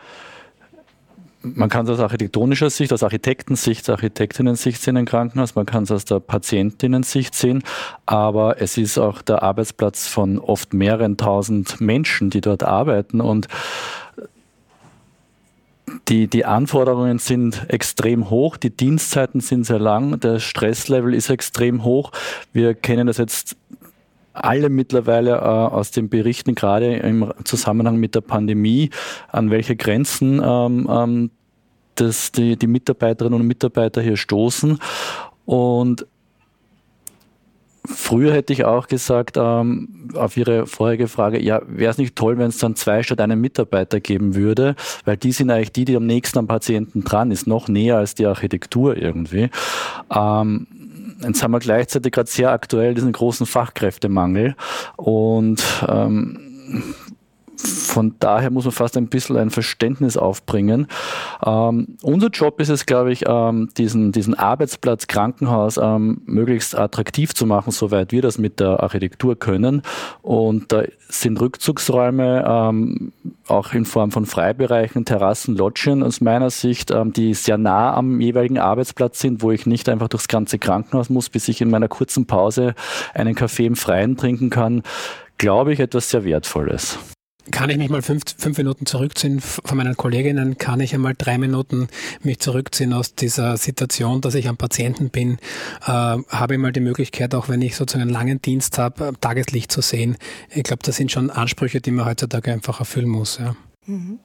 man 1.45 1.69
kann 1.69 1.85
es 1.85 1.91
aus 1.91 2.01
architektonischer 2.01 2.71
Sicht, 2.71 2.93
aus 2.93 3.03
Architektensicht, 3.03 3.89
Architektinnen-Sicht 3.89 4.81
sehen 4.81 4.97
im 4.97 5.05
Krankenhaus, 5.05 5.55
man 5.55 5.67
kann 5.67 5.85
es 5.85 5.91
aus 5.91 6.05
der 6.05 6.21
Patientinnen-Sicht 6.21 7.35
sehen, 7.35 7.63
aber 8.07 8.61
es 8.61 8.79
ist 8.79 8.99
auch 8.99 9.23
der 9.23 9.43
Arbeitsplatz 9.43 10.09
von 10.09 10.39
oft 10.39 10.73
mehreren 10.73 11.17
tausend 11.17 11.81
Menschen, 11.81 12.31
die 12.31 12.41
dort 12.41 12.63
arbeiten 12.63 13.21
und 13.21 13.49
die, 16.09 16.27
die 16.29 16.45
Anforderungen 16.45 17.19
sind 17.19 17.67
extrem 17.69 18.31
hoch, 18.31 18.57
die 18.57 18.71
Dienstzeiten 18.71 19.41
sind 19.41 19.65
sehr 19.65 19.79
lang, 19.79 20.21
der 20.21 20.39
Stresslevel 20.39 21.15
ist 21.15 21.31
extrem 21.31 21.85
hoch. 21.85 22.13
Wir 22.53 22.75
kennen 22.75 23.07
das 23.07 23.19
jetzt 23.19 23.57
alle 24.35 24.69
mittlerweile 24.69 25.37
äh, 25.37 25.43
aus 25.45 25.93
den 25.93 26.09
Berichten, 26.09 26.55
gerade 26.55 26.97
im 26.97 27.33
Zusammenhang 27.45 27.97
mit 27.97 28.15
der 28.15 28.21
Pandemie, 28.21 28.91
an 29.31 29.51
welche 29.51 29.77
Grenzen 29.77 30.43
ähm, 30.45 30.89
ähm, 30.91 31.31
das 31.95 32.33
die, 32.33 32.57
die 32.57 32.67
Mitarbeiterinnen 32.67 33.41
und 33.41 33.47
Mitarbeiter 33.47 34.03
hier 34.03 34.17
stoßen. 34.17 34.79
Und 35.47 36.07
Früher 37.87 38.33
hätte 38.33 38.53
ich 38.53 38.65
auch 38.65 38.87
gesagt, 38.87 39.37
ähm, 39.37 40.09
auf 40.15 40.37
Ihre 40.37 40.67
vorherige 40.67 41.07
Frage, 41.07 41.43
ja, 41.43 41.61
wäre 41.67 41.91
es 41.91 41.99
nicht 41.99 42.17
toll, 42.17 42.39
wenn 42.39 42.49
es 42.49 42.59
dann 42.59 42.77
zwei 42.77 43.03
statt 43.03 43.21
einen 43.21 43.41
Mitarbeiter 43.41 44.01
geben 44.01 44.35
würde, 44.35 44.75
weil 45.05 45.19
die 45.19 45.33
sind 45.33 45.51
eigentlich 45.51 45.73
die, 45.73 45.85
die 45.85 45.97
am 45.97 46.07
nächsten 46.07 46.39
am 46.39 46.47
Patienten 46.47 47.05
dran 47.05 47.31
ist, 47.31 47.47
noch 47.47 47.69
näher 47.69 47.99
als 47.99 48.15
die 48.15 48.25
Architektur 48.27 48.97
irgendwie. 48.97 49.51
Ähm, 50.11 50.67
jetzt 51.23 51.43
haben 51.43 51.51
wir 51.51 51.59
gleichzeitig 51.59 52.13
gerade 52.13 52.31
sehr 52.31 52.53
aktuell 52.53 52.95
diesen 52.95 53.13
großen 53.13 53.45
Fachkräftemangel 53.45 54.57
und 54.97 55.63
ähm, 55.87 56.41
von 57.57 58.17
daher 58.19 58.51
muss 58.51 58.65
man 58.65 58.73
fast 58.73 58.97
ein 58.97 59.07
bisschen 59.07 59.37
ein 59.37 59.51
Verständnis 59.51 60.17
aufbringen. 60.17 60.89
Ähm, 61.47 61.97
unser 62.03 62.29
Job 62.29 62.61
ist 62.61 62.69
es, 62.69 62.87
glaube 62.87 63.13
ich, 63.13 63.25
ähm, 63.27 63.69
diesen, 63.77 64.11
diesen 64.13 64.35
Arbeitsplatz 64.35 65.07
Krankenhaus 65.07 65.79
ähm, 65.81 66.23
möglichst 66.27 66.77
attraktiv 66.77 67.35
zu 67.35 67.47
machen, 67.47 67.71
soweit 67.71 68.11
wir 68.13 68.23
das 68.23 68.39
mit 68.39 68.59
der 68.59 68.83
Architektur 68.83 69.39
können. 69.39 69.83
Und 70.23 70.73
da 70.73 70.83
sind 71.09 71.41
Rückzugsräume 71.41 72.45
ähm, 72.47 73.13
auch 73.47 73.73
in 73.73 73.85
Form 73.85 74.11
von 74.11 74.27
Freibereichen, 74.27 75.05
Terrassen, 75.05 75.57
Lodgien 75.57 76.03
aus 76.03 76.21
meiner 76.21 76.51
Sicht, 76.51 76.91
ähm, 76.91 77.13
die 77.13 77.35
sehr 77.35 77.59
nah 77.59 77.95
am 77.95 78.21
jeweiligen 78.21 78.59
Arbeitsplatz 78.59 79.21
sind, 79.21 79.43
wo 79.43 79.53
ich 79.53 79.67
nicht 79.67 79.89
einfach 79.89 80.09
durchs 80.09 80.29
ganze 80.29 80.59
Krankenhaus 80.59 81.11
muss, 81.11 81.29
bis 81.29 81.49
ich 81.49 81.61
in 81.61 81.71
meiner 81.71 81.89
kurzen 81.89 82.27
Pause 82.27 82.75
einen 83.15 83.35
Kaffee 83.35 83.67
im 83.67 83.77
Freien 83.77 84.17
trinken 84.17 84.51
kann, 84.51 84.83
glaube 85.39 85.73
ich, 85.73 85.81
etwas 85.81 86.11
sehr 86.11 86.25
Wertvolles 86.25 86.99
kann 87.51 87.71
ich 87.71 87.77
mich 87.77 87.91
mal 87.91 88.03
fünf, 88.03 88.23
fünf 88.37 88.59
Minuten 88.59 88.87
zurückziehen 88.87 89.41
von 89.41 89.77
meinen 89.77 89.97
Kolleginnen, 89.97 90.59
kann 90.59 90.81
ich 90.81 90.95
einmal 90.95 91.15
drei 91.17 91.39
Minuten 91.39 91.89
mich 92.23 92.39
zurückziehen 92.39 92.93
aus 92.93 93.15
dieser 93.15 93.57
Situation, 93.57 94.21
dass 94.21 94.35
ich 94.35 94.49
am 94.49 94.57
Patienten 94.57 95.11
bin, 95.11 95.39
äh, 95.83 95.89
habe 95.91 96.55
ich 96.55 96.59
mal 96.59 96.73
die 96.73 96.81
Möglichkeit, 96.81 97.35
auch 97.35 97.49
wenn 97.49 97.63
ich 97.63 97.77
sozusagen 97.77 98.03
einen 98.03 98.11
langen 98.11 98.41
Dienst 98.41 98.79
habe, 98.79 99.13
Tageslicht 99.21 99.71
zu 99.71 99.83
sehen. 99.83 100.17
Ich 100.51 100.63
glaube, 100.63 100.83
das 100.83 100.97
sind 100.97 101.13
schon 101.13 101.31
Ansprüche, 101.31 101.81
die 101.81 101.91
man 101.91 102.07
heutzutage 102.07 102.53
einfach 102.53 102.81
erfüllen 102.81 103.09
muss. 103.09 103.39
Ja. 103.39 103.57
Mhm. 103.87 104.19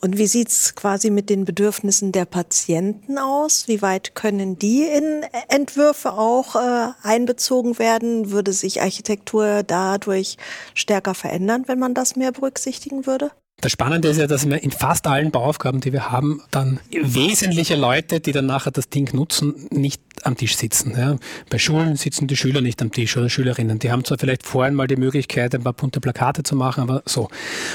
Und 0.00 0.16
wie 0.16 0.26
sieht 0.26 0.48
es 0.48 0.74
quasi 0.74 1.10
mit 1.10 1.28
den 1.28 1.44
Bedürfnissen 1.44 2.12
der 2.12 2.24
Patienten 2.24 3.18
aus? 3.18 3.66
Wie 3.66 3.82
weit 3.82 4.14
können 4.14 4.58
die 4.58 4.84
in 4.84 5.24
Entwürfe 5.48 6.12
auch 6.12 6.54
äh, 6.54 6.92
einbezogen 7.02 7.78
werden? 7.78 8.30
Würde 8.30 8.52
sich 8.52 8.80
Architektur 8.80 9.62
dadurch 9.64 10.36
stärker 10.74 11.14
verändern, 11.14 11.64
wenn 11.66 11.78
man 11.78 11.94
das 11.94 12.14
mehr 12.14 12.32
berücksichtigen 12.32 13.06
würde? 13.06 13.30
Das 13.60 13.72
Spannende 13.72 14.06
ist 14.06 14.18
ja, 14.18 14.28
dass 14.28 14.48
wir 14.48 14.62
in 14.62 14.70
fast 14.70 15.08
allen 15.08 15.32
Bauaufgaben, 15.32 15.80
die 15.80 15.92
wir 15.92 16.12
haben, 16.12 16.42
dann 16.52 16.78
wesentliche 16.92 17.74
Leute, 17.74 18.20
die 18.20 18.30
dann 18.30 18.46
nachher 18.46 18.70
das 18.70 18.88
Ding 18.88 19.12
nutzen, 19.12 19.66
nicht 19.70 20.00
am 20.22 20.36
Tisch 20.36 20.56
sitzen. 20.56 20.94
Ja. 20.96 21.16
Bei 21.50 21.58
Schulen 21.58 21.96
sitzen 21.96 22.28
die 22.28 22.36
Schüler 22.36 22.60
nicht 22.60 22.80
am 22.82 22.92
Tisch 22.92 23.16
oder 23.16 23.28
Schülerinnen. 23.28 23.80
Die 23.80 23.90
haben 23.90 24.04
zwar 24.04 24.16
vielleicht 24.16 24.46
vorhin 24.46 24.74
mal 24.74 24.86
die 24.86 24.94
Möglichkeit, 24.94 25.56
ein 25.56 25.64
paar 25.64 25.72
bunte 25.72 26.00
Plakate 26.00 26.44
zu 26.44 26.54
machen, 26.54 26.84
aber 26.84 27.02
so. 27.04 27.30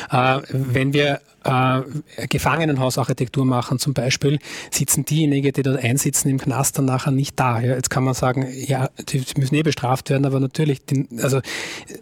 Äh, 0.10 0.40
wenn 0.52 0.94
wir 0.94 1.20
äh, 1.44 2.28
Gefangenenhausarchitektur 2.28 3.46
machen 3.46 3.80
zum 3.80 3.94
Beispiel, 3.94 4.40
sitzen 4.72 5.06
diejenigen, 5.06 5.52
die 5.52 5.64
dort 5.64 5.84
einsitzen 5.84 6.30
im 6.30 6.40
Knast 6.40 6.78
dann 6.78 6.86
nachher 6.86 7.12
nicht 7.12 7.40
da. 7.40 7.60
Ja, 7.60 7.76
jetzt 7.76 7.90
kann 7.90 8.04
man 8.04 8.14
sagen, 8.14 8.48
ja, 8.66 8.90
die 9.10 9.24
müssen 9.38 9.56
eh 9.56 9.64
bestraft 9.64 10.10
werden, 10.10 10.26
aber 10.26 10.40
natürlich, 10.40 10.86
die, 10.86 11.08
also 11.22 11.42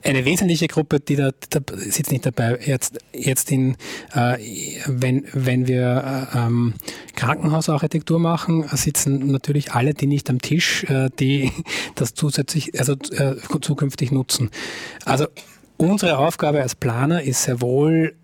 eine 0.03 0.25
wesentliche 0.25 0.67
Gruppe, 0.67 0.99
die 0.99 1.15
da, 1.15 1.31
da 1.49 1.59
sitzt 1.75 2.11
nicht 2.11 2.25
dabei. 2.25 2.59
Jetzt, 2.65 2.99
jetzt 3.13 3.51
in, 3.51 3.75
äh, 4.13 4.37
wenn, 4.87 5.25
wenn 5.33 5.67
wir 5.67 6.29
äh, 6.33 6.37
ähm, 6.37 6.73
Krankenhausarchitektur 7.15 8.19
machen, 8.19 8.65
sitzen 8.71 9.27
natürlich 9.31 9.73
alle, 9.73 9.93
die 9.93 10.07
nicht 10.07 10.29
am 10.29 10.39
Tisch, 10.41 10.83
äh, 10.85 11.09
die 11.19 11.51
das 11.95 12.13
zusätzlich, 12.13 12.79
also 12.79 12.93
äh, 12.93 13.35
zukünftig 13.61 14.11
nutzen. 14.11 14.49
Also 15.05 15.27
unsere 15.77 16.17
Aufgabe 16.17 16.61
als 16.61 16.75
Planer 16.75 17.21
ist 17.23 17.43
sehr 17.43 17.61
wohl 17.61 18.15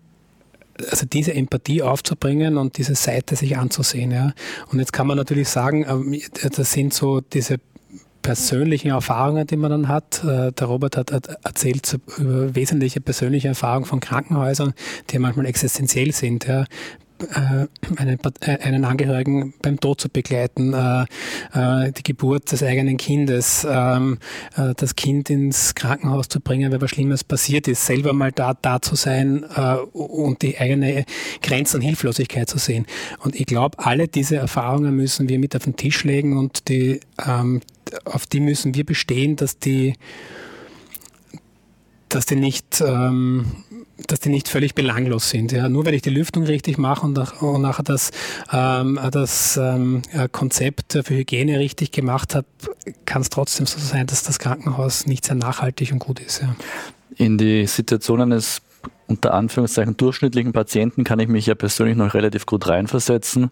also 0.90 1.06
diese 1.06 1.34
Empathie 1.34 1.82
aufzubringen 1.82 2.56
und 2.56 2.78
diese 2.78 2.94
Seite 2.94 3.36
sich 3.36 3.56
anzusehen. 3.56 4.10
Ja. 4.10 4.32
Und 4.70 4.78
jetzt 4.78 4.92
kann 4.92 5.06
man 5.06 5.16
natürlich 5.16 5.48
sagen, 5.48 5.86
ähm, 5.88 6.20
das 6.56 6.72
sind 6.72 6.94
so 6.94 7.20
diese 7.20 7.58
persönlichen 8.22 8.88
Erfahrungen, 8.88 9.46
die 9.46 9.56
man 9.56 9.70
dann 9.70 9.88
hat. 9.88 10.22
Äh, 10.24 10.52
der 10.52 10.66
Robert 10.66 10.96
hat 10.96 11.10
erzählt 11.10 11.98
über 12.18 12.54
wesentliche 12.54 13.00
persönliche 13.00 13.48
Erfahrungen 13.48 13.86
von 13.86 14.00
Krankenhäusern, 14.00 14.74
die 15.10 15.18
manchmal 15.18 15.46
existenziell 15.46 16.12
sind. 16.12 16.46
Ja. 16.46 16.64
Äh, 17.20 17.66
einen, 17.96 18.18
äh, 18.42 18.58
einen 18.58 18.84
Angehörigen 18.84 19.52
beim 19.60 19.80
Tod 19.80 20.00
zu 20.00 20.08
begleiten, 20.08 20.72
äh, 20.72 21.92
die 21.92 22.02
Geburt 22.04 22.52
des 22.52 22.62
eigenen 22.62 22.96
Kindes, 22.96 23.66
ähm, 23.68 24.18
das 24.54 24.94
Kind 24.94 25.28
ins 25.28 25.74
Krankenhaus 25.74 26.28
zu 26.28 26.40
bringen, 26.40 26.70
weil 26.70 26.80
was 26.80 26.90
Schlimmes 26.90 27.24
passiert 27.24 27.66
ist, 27.66 27.84
selber 27.86 28.12
mal 28.12 28.30
da, 28.30 28.54
da 28.54 28.80
zu 28.80 28.94
sein 28.94 29.44
und 29.92 30.42
die 30.42 30.58
eigene 30.58 31.04
Grenzen 31.42 31.76
und 31.76 31.82
Hilflosigkeit 31.82 32.48
zu 32.48 32.58
sehen. 32.58 32.86
Und 33.20 33.34
ich 33.34 33.46
glaube, 33.46 33.78
alle 33.78 34.08
diese 34.08 34.36
Erfahrungen 34.36 34.94
müssen 34.94 35.28
wir 35.28 35.38
mit 35.38 35.56
auf 35.56 35.64
den 35.64 35.76
Tisch 35.76 36.04
legen 36.04 36.36
und 36.36 36.68
die, 36.68 37.00
ähm, 37.26 37.60
auf 38.04 38.26
die 38.26 38.40
müssen 38.40 38.74
wir 38.74 38.84
bestehen, 38.84 39.36
dass 39.36 39.58
die, 39.58 39.94
dass 42.08 42.26
die 42.26 42.36
nicht 42.36 42.80
ähm, 42.80 43.46
dass 44.06 44.20
die 44.20 44.28
nicht 44.28 44.48
völlig 44.48 44.74
belanglos 44.74 45.30
sind. 45.30 45.52
Ja. 45.52 45.68
Nur 45.68 45.84
wenn 45.84 45.94
ich 45.94 46.02
die 46.02 46.10
Lüftung 46.10 46.44
richtig 46.44 46.78
mache 46.78 47.04
und, 47.04 47.18
und 47.42 47.62
nachher 47.62 47.82
das, 47.82 48.10
ähm, 48.52 48.98
das 49.10 49.56
ähm, 49.56 50.02
Konzept 50.32 50.92
für 50.92 51.14
Hygiene 51.16 51.58
richtig 51.58 51.90
gemacht 51.90 52.34
habe, 52.34 52.46
kann 53.04 53.22
es 53.22 53.30
trotzdem 53.30 53.66
so 53.66 53.78
sein, 53.78 54.06
dass 54.06 54.22
das 54.22 54.38
Krankenhaus 54.38 55.06
nicht 55.06 55.24
sehr 55.24 55.34
nachhaltig 55.34 55.92
und 55.92 55.98
gut 55.98 56.20
ist. 56.20 56.42
Ja. 56.42 56.54
In 57.16 57.38
die 57.38 57.66
Situation 57.66 58.20
eines 58.20 58.62
unter 59.08 59.34
Anführungszeichen 59.34 59.96
durchschnittlichen 59.96 60.52
Patienten 60.52 61.02
kann 61.02 61.18
ich 61.18 61.28
mich 61.28 61.46
ja 61.46 61.54
persönlich 61.54 61.96
noch 61.96 62.14
relativ 62.14 62.46
gut 62.46 62.68
reinversetzen. 62.68 63.50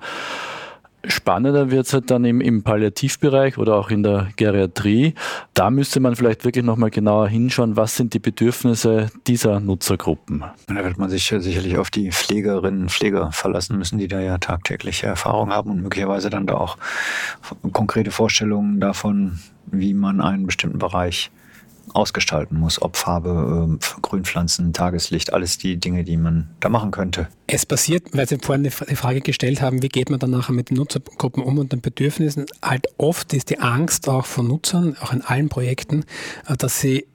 Spannender 1.08 1.70
wird 1.70 1.86
es 1.86 1.92
halt 1.92 2.10
dann 2.10 2.24
im, 2.24 2.40
im 2.40 2.62
Palliativbereich 2.62 3.58
oder 3.58 3.76
auch 3.76 3.90
in 3.90 4.02
der 4.02 4.28
Geriatrie. 4.36 5.14
Da 5.54 5.70
müsste 5.70 6.00
man 6.00 6.16
vielleicht 6.16 6.44
wirklich 6.44 6.64
nochmal 6.64 6.90
genauer 6.90 7.28
hinschauen, 7.28 7.76
was 7.76 7.96
sind 7.96 8.14
die 8.14 8.18
Bedürfnisse 8.18 9.10
dieser 9.26 9.60
Nutzergruppen. 9.60 10.44
Da 10.66 10.84
wird 10.84 10.98
man 10.98 11.10
sich 11.10 11.24
sicherlich 11.26 11.78
auf 11.78 11.90
die 11.90 12.10
Pflegerinnen 12.10 12.82
und 12.82 12.90
Pfleger 12.90 13.32
verlassen 13.32 13.78
müssen, 13.78 13.98
die 13.98 14.08
da 14.08 14.20
ja 14.20 14.38
tagtägliche 14.38 15.06
Erfahrung 15.06 15.50
haben 15.50 15.70
und 15.70 15.82
möglicherweise 15.82 16.30
dann 16.30 16.46
da 16.46 16.54
auch 16.54 16.76
konkrete 17.72 18.10
Vorstellungen 18.10 18.80
davon, 18.80 19.38
wie 19.66 19.94
man 19.94 20.20
einen 20.20 20.46
bestimmten 20.46 20.78
Bereich 20.78 21.30
ausgestalten 21.92 22.58
muss, 22.58 22.80
ob 22.80 22.96
Farbe, 22.96 23.78
äh, 23.80 24.00
Grünpflanzen, 24.02 24.72
Tageslicht, 24.72 25.32
alles 25.32 25.58
die 25.58 25.76
Dinge, 25.76 26.04
die 26.04 26.16
man 26.16 26.48
da 26.60 26.68
machen 26.68 26.90
könnte. 26.90 27.28
Es 27.46 27.66
passiert, 27.66 28.08
weil 28.12 28.28
Sie 28.28 28.38
vorhin 28.38 28.64
die 28.64 28.70
Frage 28.70 29.20
gestellt 29.20 29.60
haben, 29.60 29.82
wie 29.82 29.88
geht 29.88 30.10
man 30.10 30.18
dann 30.18 30.30
nachher 30.30 30.52
mit 30.52 30.70
den 30.70 30.76
Nutzergruppen 30.76 31.42
um 31.42 31.58
und 31.58 31.72
den 31.72 31.80
Bedürfnissen, 31.80 32.46
halt 32.62 32.86
oft 32.98 33.32
ist 33.32 33.50
die 33.50 33.58
Angst 33.58 34.08
auch 34.08 34.26
von 34.26 34.48
Nutzern, 34.48 34.96
auch 35.00 35.12
in 35.12 35.22
allen 35.22 35.48
Projekten, 35.48 36.04
äh, 36.46 36.56
dass 36.56 36.80
sie 36.80 37.06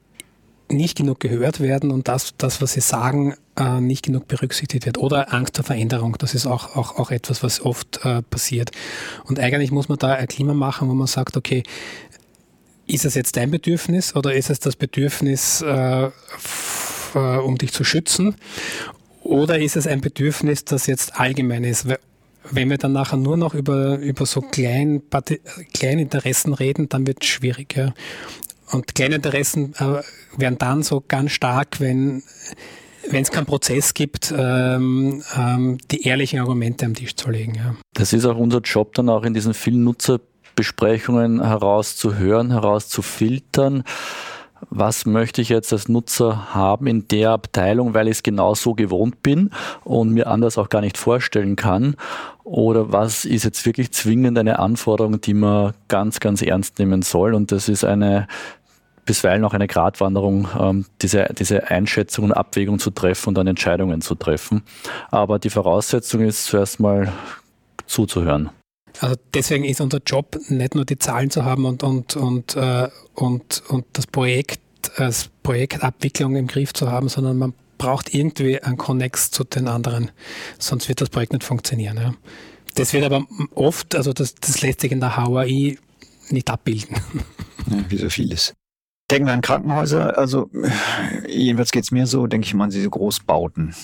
nicht 0.72 0.98
genug 0.98 1.20
gehört 1.20 1.60
werden 1.60 1.92
und 1.92 2.08
das, 2.08 2.34
das 2.38 2.62
was 2.62 2.74
sie 2.74 2.82
sagen, 2.82 3.36
äh, 3.58 3.82
nicht 3.82 4.04
genug 4.04 4.28
berücksichtigt 4.28 4.86
wird. 4.86 4.98
Oder 4.98 5.34
Angst 5.34 5.58
vor 5.58 5.66
Veränderung, 5.66 6.18
das 6.18 6.34
ist 6.34 6.46
auch, 6.46 6.76
auch, 6.76 6.98
auch 6.98 7.12
etwas, 7.12 7.44
was 7.44 7.62
oft 7.62 8.04
äh, 8.04 8.22
passiert. 8.22 8.72
Und 9.26 9.40
eigentlich 9.40 9.72
muss 9.72 9.90
man 9.90 9.98
da 9.98 10.14
ein 10.14 10.28
Klima 10.28 10.54
machen, 10.54 10.90
wo 10.90 10.94
man 10.94 11.08
sagt, 11.08 11.38
okay, 11.38 11.64
ist 12.92 13.06
es 13.06 13.16
jetzt 13.16 13.38
dein 13.38 13.52
Bedürfnis 13.52 14.16
oder 14.16 14.34
ist 14.34 14.50
es 14.50 14.60
das 14.60 14.76
Bedürfnis, 14.76 15.62
äh, 15.62 16.06
äh, 16.06 17.38
um 17.44 17.58
dich 17.58 17.72
zu 17.72 17.84
schützen? 17.84 18.36
Oder 19.24 19.60
ist 19.60 19.76
es 19.76 19.88
ein 19.88 20.02
Bedürfnis, 20.02 20.66
das 20.66 20.88
jetzt 20.88 21.20
allgemein 21.20 21.64
ist? 21.64 21.88
Wenn 22.50 22.70
wir 22.70 22.78
dann 22.78 22.94
nachher 22.94 23.18
nur 23.18 23.38
noch 23.38 23.54
über, 23.54 23.98
über 24.00 24.26
so 24.26 24.42
klein, 24.42 25.04
kleine 25.74 26.02
Interessen 26.02 26.54
reden, 26.54 26.90
dann 26.90 27.06
wird 27.08 27.20
es 27.22 27.30
schwierig. 27.30 27.80
Und 28.72 28.96
kleine 28.96 29.16
Interessen 29.16 29.74
äh, 29.76 30.02
werden 30.38 30.58
dann 30.58 30.84
so 30.84 31.04
ganz 31.08 31.32
stark, 31.32 31.80
wenn 31.80 32.24
wenn 33.10 33.24
es 33.24 33.32
keinen 33.32 33.46
Prozess 33.46 33.94
gibt, 33.94 34.34
ähm, 34.38 35.24
ähm, 35.36 35.78
die 35.90 36.04
ehrlichen 36.04 36.40
Argumente 36.40 36.86
am 36.86 36.94
Tisch 36.94 37.16
zu 37.16 37.32
legen. 37.32 37.56
Ja. 37.56 37.76
Das 37.94 38.14
ist 38.14 38.26
auch 38.26 38.38
unser 38.38 38.60
Job 38.60 38.94
dann 38.94 39.10
auch 39.10 39.24
in 39.24 39.34
diesen 39.34 39.56
vielen 39.56 39.84
Nutzer 39.84 40.22
Besprechungen 40.56 41.44
herauszuhören, 41.44 42.52
herauszufiltern. 42.52 43.84
Was 44.70 45.06
möchte 45.08 45.42
ich 45.42 45.50
jetzt 45.50 45.74
als 45.74 45.90
Nutzer 45.90 46.54
haben 46.54 46.86
in 46.86 47.08
der 47.08 47.32
Abteilung, 47.32 47.94
weil 47.96 48.08
ich 48.08 48.18
es 48.18 48.24
genau 48.24 48.54
so 48.54 48.76
gewohnt 48.76 49.24
bin 49.24 49.50
und 49.84 50.12
mir 50.12 50.28
anders 50.28 50.58
auch 50.58 50.70
gar 50.70 50.82
nicht 50.82 50.98
vorstellen 50.98 51.56
kann? 51.56 51.96
Oder 52.44 52.92
was 52.92 53.26
ist 53.26 53.44
jetzt 53.44 53.66
wirklich 53.66 53.92
zwingend 53.92 54.38
eine 54.38 54.60
Anforderung, 54.60 55.20
die 55.20 55.34
man 55.34 55.74
ganz, 55.88 56.20
ganz 56.20 56.42
ernst 56.44 56.78
nehmen 56.78 57.02
soll? 57.02 57.34
Und 57.34 57.52
das 57.52 57.70
ist 57.70 57.84
eine 57.84 58.28
bisweilen 59.06 59.44
auch 59.46 59.54
eine 59.54 59.68
Gratwanderung, 59.68 60.48
ähm, 60.60 60.86
diese, 61.02 61.28
diese 61.38 61.70
Einschätzung 61.70 62.26
und 62.26 62.32
Abwägung 62.34 62.80
zu 62.80 62.92
treffen 62.92 63.30
und 63.30 63.36
dann 63.36 63.48
Entscheidungen 63.48 64.02
zu 64.02 64.16
treffen. 64.16 64.64
Aber 65.10 65.40
die 65.40 65.50
Voraussetzung 65.50 66.22
ist 66.22 66.46
zuerst 66.46 66.80
mal 66.80 67.12
zuzuhören. 67.88 68.52
Also 69.00 69.16
deswegen 69.34 69.64
ist 69.64 69.82
unser 69.82 70.00
Job 70.06 70.38
nicht 70.50 70.76
nur 70.76 70.86
die 70.86 71.00
Zahlen 71.00 71.30
zu 71.30 71.46
haben 71.46 71.66
und, 71.66 71.84
und, 71.84 72.16
und, 72.16 72.56
äh, 72.56 72.90
und, 73.16 73.64
und 73.70 73.86
das 73.94 74.08
Projekt 74.08 74.62
als 74.98 75.30
Projektabwicklung 75.44 76.36
im 76.36 76.48
Griff 76.48 76.74
zu 76.74 76.92
haben, 76.92 77.08
sondern 77.10 77.38
man 77.38 77.54
braucht 77.78 78.14
irgendwie 78.14 78.62
einen 78.62 78.78
Connex 78.78 79.32
zu 79.32 79.44
den 79.44 79.68
anderen, 79.68 80.12
sonst 80.60 80.88
wird 80.88 81.02
das 81.02 81.10
Projekt 81.10 81.34
nicht 81.34 81.44
funktionieren. 81.44 81.98
Ja. 81.98 82.14
Das 82.76 82.94
wird 82.94 83.04
aber 83.04 83.26
oft, 83.56 83.96
also 83.96 84.14
das, 84.14 84.36
das 84.36 84.62
lässt 84.62 84.82
sich 84.82 84.92
in 84.92 85.00
der 85.00 85.18
HAI 85.18 85.78
nicht 86.30 86.50
abbilden. 86.50 86.98
Ja, 87.70 87.84
wie 87.90 87.98
so 87.98 88.10
vieles. 88.10 88.54
Denken 89.10 89.28
wir 89.28 89.34
an 89.34 89.42
Krankenhäuser, 89.42 90.18
also 90.18 90.50
jedenfalls 91.28 91.72
geht 91.72 91.84
es 91.84 91.92
mir 91.92 92.08
so, 92.08 92.28
denke 92.28 92.48
ich 92.48 92.54
mal 92.54 92.66
an 92.66 92.70
diese 92.70 92.90
Großbauten 92.90 93.76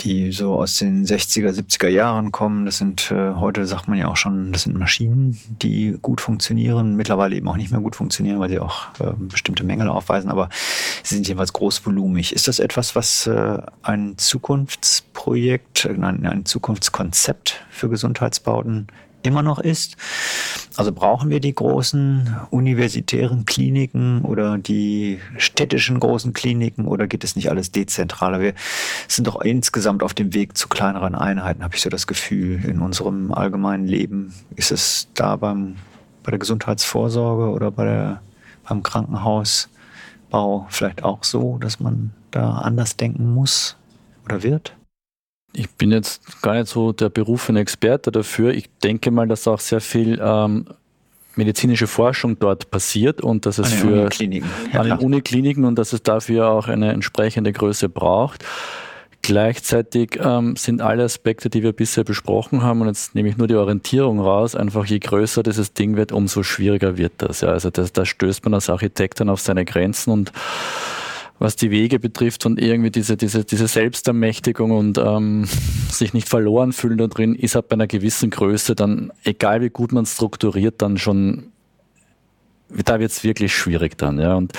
die 0.00 0.32
so 0.32 0.54
aus 0.54 0.76
den 0.76 1.04
60er, 1.04 1.50
70er 1.50 1.88
Jahren 1.88 2.32
kommen. 2.32 2.64
Das 2.66 2.78
sind, 2.78 3.10
äh, 3.10 3.34
heute 3.34 3.66
sagt 3.66 3.88
man 3.88 3.98
ja 3.98 4.08
auch 4.08 4.16
schon, 4.16 4.52
das 4.52 4.62
sind 4.62 4.78
Maschinen, 4.78 5.38
die 5.62 5.98
gut 6.00 6.20
funktionieren, 6.20 6.96
mittlerweile 6.96 7.36
eben 7.36 7.48
auch 7.48 7.56
nicht 7.56 7.70
mehr 7.70 7.80
gut 7.80 7.96
funktionieren, 7.96 8.40
weil 8.40 8.48
sie 8.48 8.58
auch 8.58 8.88
äh, 9.00 9.12
bestimmte 9.18 9.64
Mängel 9.64 9.88
aufweisen, 9.88 10.30
aber 10.30 10.48
sie 11.02 11.14
sind 11.14 11.26
jedenfalls 11.26 11.52
großvolumig. 11.52 12.32
Ist 12.32 12.48
das 12.48 12.58
etwas, 12.58 12.94
was 12.94 13.26
äh, 13.26 13.58
ein 13.82 14.16
Zukunftsprojekt, 14.16 15.86
ein, 15.86 16.26
ein 16.26 16.44
Zukunftskonzept 16.44 17.64
für 17.70 17.88
Gesundheitsbauten 17.88 18.88
immer 19.22 19.42
noch 19.42 19.58
ist. 19.58 19.96
Also 20.76 20.92
brauchen 20.92 21.30
wir 21.30 21.40
die 21.40 21.54
großen 21.54 22.36
universitären 22.50 23.44
Kliniken 23.44 24.22
oder 24.22 24.58
die 24.58 25.20
städtischen 25.36 25.98
großen 25.98 26.32
Kliniken 26.32 26.86
oder 26.86 27.06
geht 27.06 27.24
es 27.24 27.34
nicht 27.34 27.50
alles 27.50 27.72
dezentraler? 27.72 28.40
Wir 28.40 28.54
sind 29.08 29.26
doch 29.26 29.40
insgesamt 29.40 30.02
auf 30.02 30.14
dem 30.14 30.34
Weg 30.34 30.56
zu 30.56 30.68
kleineren 30.68 31.14
Einheiten, 31.14 31.64
habe 31.64 31.74
ich 31.74 31.82
so 31.82 31.90
das 31.90 32.06
Gefühl, 32.06 32.64
in 32.64 32.80
unserem 32.80 33.32
allgemeinen 33.32 33.86
Leben. 33.86 34.32
Ist 34.54 34.70
es 34.70 35.08
da 35.14 35.36
beim, 35.36 35.76
bei 36.22 36.30
der 36.30 36.38
Gesundheitsvorsorge 36.38 37.50
oder 37.50 37.70
bei 37.70 37.84
der, 37.84 38.22
beim 38.68 38.82
Krankenhausbau 38.82 40.66
vielleicht 40.68 41.02
auch 41.02 41.24
so, 41.24 41.58
dass 41.58 41.80
man 41.80 42.12
da 42.30 42.58
anders 42.58 42.96
denken 42.96 43.34
muss 43.34 43.76
oder 44.24 44.42
wird? 44.42 44.77
Ich 45.52 45.70
bin 45.70 45.90
jetzt 45.90 46.42
gar 46.42 46.54
nicht 46.54 46.68
so 46.68 46.92
der 46.92 47.08
berufene 47.08 47.60
Experte 47.60 48.12
dafür. 48.12 48.52
Ich 48.52 48.68
denke 48.82 49.10
mal, 49.10 49.26
dass 49.26 49.48
auch 49.48 49.60
sehr 49.60 49.80
viel 49.80 50.20
ähm, 50.22 50.66
medizinische 51.36 51.86
Forschung 51.86 52.38
dort 52.38 52.70
passiert 52.70 53.20
und 53.20 53.46
dass 53.46 53.58
es 53.58 53.72
an 53.72 53.78
für 53.78 54.00
Unikliniken. 54.00 54.50
An 54.72 54.88
den. 54.88 54.98
Unikliniken 54.98 55.64
und 55.64 55.76
dass 55.76 55.92
es 55.92 56.02
dafür 56.02 56.50
auch 56.50 56.68
eine 56.68 56.92
entsprechende 56.92 57.52
Größe 57.52 57.88
braucht. 57.88 58.44
Gleichzeitig 59.22 60.18
ähm, 60.22 60.56
sind 60.56 60.80
alle 60.80 61.04
Aspekte, 61.04 61.50
die 61.50 61.62
wir 61.62 61.72
bisher 61.72 62.04
besprochen 62.04 62.62
haben, 62.62 62.80
und 62.80 62.86
jetzt 62.86 63.14
nehme 63.14 63.28
ich 63.28 63.36
nur 63.36 63.46
die 63.46 63.56
Orientierung 63.56 64.20
raus, 64.20 64.54
einfach 64.54 64.86
je 64.86 65.00
größer 65.00 65.42
dieses 65.42 65.74
Ding 65.74 65.96
wird, 65.96 66.12
umso 66.12 66.42
schwieriger 66.42 66.96
wird 66.96 67.12
das. 67.18 67.40
Ja. 67.40 67.48
Also 67.48 67.70
das, 67.70 67.92
da 67.92 68.06
stößt 68.06 68.44
man 68.44 68.54
als 68.54 68.70
Architekt 68.70 69.20
dann 69.20 69.28
auf 69.28 69.40
seine 69.40 69.64
Grenzen 69.64 70.12
und 70.12 70.32
was 71.38 71.56
die 71.56 71.70
Wege 71.70 71.98
betrifft 71.98 72.46
und 72.46 72.60
irgendwie 72.60 72.90
diese, 72.90 73.16
diese, 73.16 73.44
diese 73.44 73.68
Selbstermächtigung 73.68 74.70
und 74.70 74.98
ähm, 74.98 75.44
sich 75.90 76.12
nicht 76.12 76.28
verloren 76.28 76.72
fühlen 76.72 76.98
da 76.98 77.06
drin, 77.06 77.34
ist 77.34 77.56
ab 77.56 77.72
einer 77.72 77.86
gewissen 77.86 78.30
Größe 78.30 78.74
dann, 78.74 79.12
egal 79.24 79.62
wie 79.62 79.70
gut 79.70 79.92
man 79.92 80.06
strukturiert, 80.06 80.82
dann 80.82 80.98
schon, 80.98 81.52
da 82.68 82.98
wird 83.00 83.12
es 83.12 83.24
wirklich 83.24 83.54
schwierig 83.54 83.96
dann. 83.98 84.18
Ja. 84.18 84.34
Und 84.34 84.52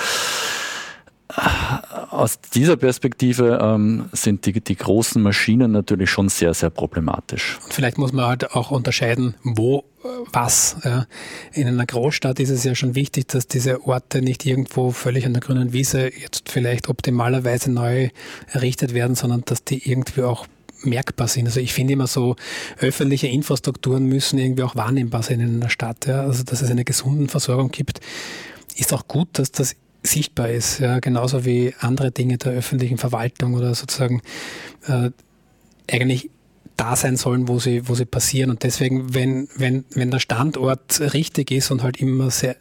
aus 2.10 2.40
dieser 2.40 2.76
Perspektive 2.76 3.58
ähm, 3.62 4.08
sind 4.12 4.46
die, 4.46 4.60
die 4.60 4.76
großen 4.76 5.22
Maschinen 5.22 5.72
natürlich 5.72 6.10
schon 6.10 6.28
sehr, 6.28 6.54
sehr 6.54 6.70
problematisch. 6.70 7.58
Und 7.64 7.72
vielleicht 7.72 7.98
muss 7.98 8.12
man 8.12 8.26
halt 8.26 8.52
auch 8.52 8.70
unterscheiden, 8.70 9.34
wo 9.42 9.84
äh, 10.02 10.08
was. 10.32 10.76
Ja. 10.84 11.06
In 11.52 11.68
einer 11.68 11.86
Großstadt 11.86 12.40
ist 12.40 12.50
es 12.50 12.64
ja 12.64 12.74
schon 12.74 12.94
wichtig, 12.94 13.28
dass 13.28 13.46
diese 13.46 13.86
Orte 13.86 14.22
nicht 14.22 14.44
irgendwo 14.44 14.90
völlig 14.90 15.26
an 15.26 15.32
der 15.32 15.42
grünen 15.42 15.72
Wiese 15.72 16.10
jetzt 16.12 16.48
vielleicht 16.48 16.88
optimalerweise 16.88 17.70
neu 17.70 18.08
errichtet 18.48 18.94
werden, 18.94 19.14
sondern 19.14 19.42
dass 19.44 19.64
die 19.64 19.90
irgendwie 19.90 20.22
auch 20.22 20.46
merkbar 20.82 21.28
sind. 21.28 21.46
Also 21.46 21.60
ich 21.60 21.72
finde 21.72 21.92
immer 21.92 22.06
so, 22.06 22.36
öffentliche 22.78 23.28
Infrastrukturen 23.28 24.06
müssen 24.06 24.38
irgendwie 24.38 24.62
auch 24.62 24.76
wahrnehmbar 24.76 25.22
sein 25.22 25.40
in 25.40 25.56
einer 25.56 25.70
Stadt. 25.70 26.06
Ja. 26.06 26.22
Also 26.22 26.42
dass 26.42 26.62
es 26.62 26.70
eine 26.70 26.84
gesunde 26.84 27.28
Versorgung 27.28 27.70
gibt, 27.70 28.00
ist 28.76 28.92
auch 28.92 29.06
gut, 29.06 29.28
dass 29.32 29.52
das 29.52 29.76
sichtbar 30.02 30.50
ist, 30.50 30.78
ja, 30.78 30.98
genauso 30.98 31.44
wie 31.44 31.74
andere 31.80 32.10
Dinge 32.10 32.38
der 32.38 32.52
öffentlichen 32.52 32.98
Verwaltung 32.98 33.54
oder 33.54 33.74
sozusagen 33.74 34.22
äh, 34.86 35.10
eigentlich 35.90 36.30
da 36.76 36.96
sein 36.96 37.16
sollen, 37.16 37.48
wo 37.48 37.58
sie, 37.58 37.88
wo 37.88 37.94
sie 37.94 38.06
passieren. 38.06 38.50
Und 38.50 38.62
deswegen, 38.62 39.12
wenn, 39.14 39.48
wenn, 39.56 39.84
wenn 39.94 40.10
der 40.10 40.18
Standort 40.18 41.00
richtig 41.12 41.50
ist 41.50 41.70
und 41.70 41.82
halt 41.82 42.00
immer 42.00 42.30
sehr 42.30 42.56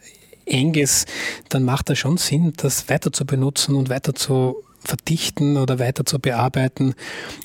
eng 0.45 0.73
ist, 0.73 1.07
dann 1.49 1.63
macht 1.63 1.89
das 1.89 1.99
schon 1.99 2.17
Sinn, 2.17 2.53
das 2.57 2.89
weiter 2.89 3.13
zu 3.13 3.25
benutzen 3.25 3.75
und 3.75 3.89
weiter 3.89 4.13
zu 4.13 4.57
verdichten 4.83 5.57
oder 5.57 5.79
weiter 5.79 6.05
zu 6.05 6.19
bearbeiten. 6.19 6.95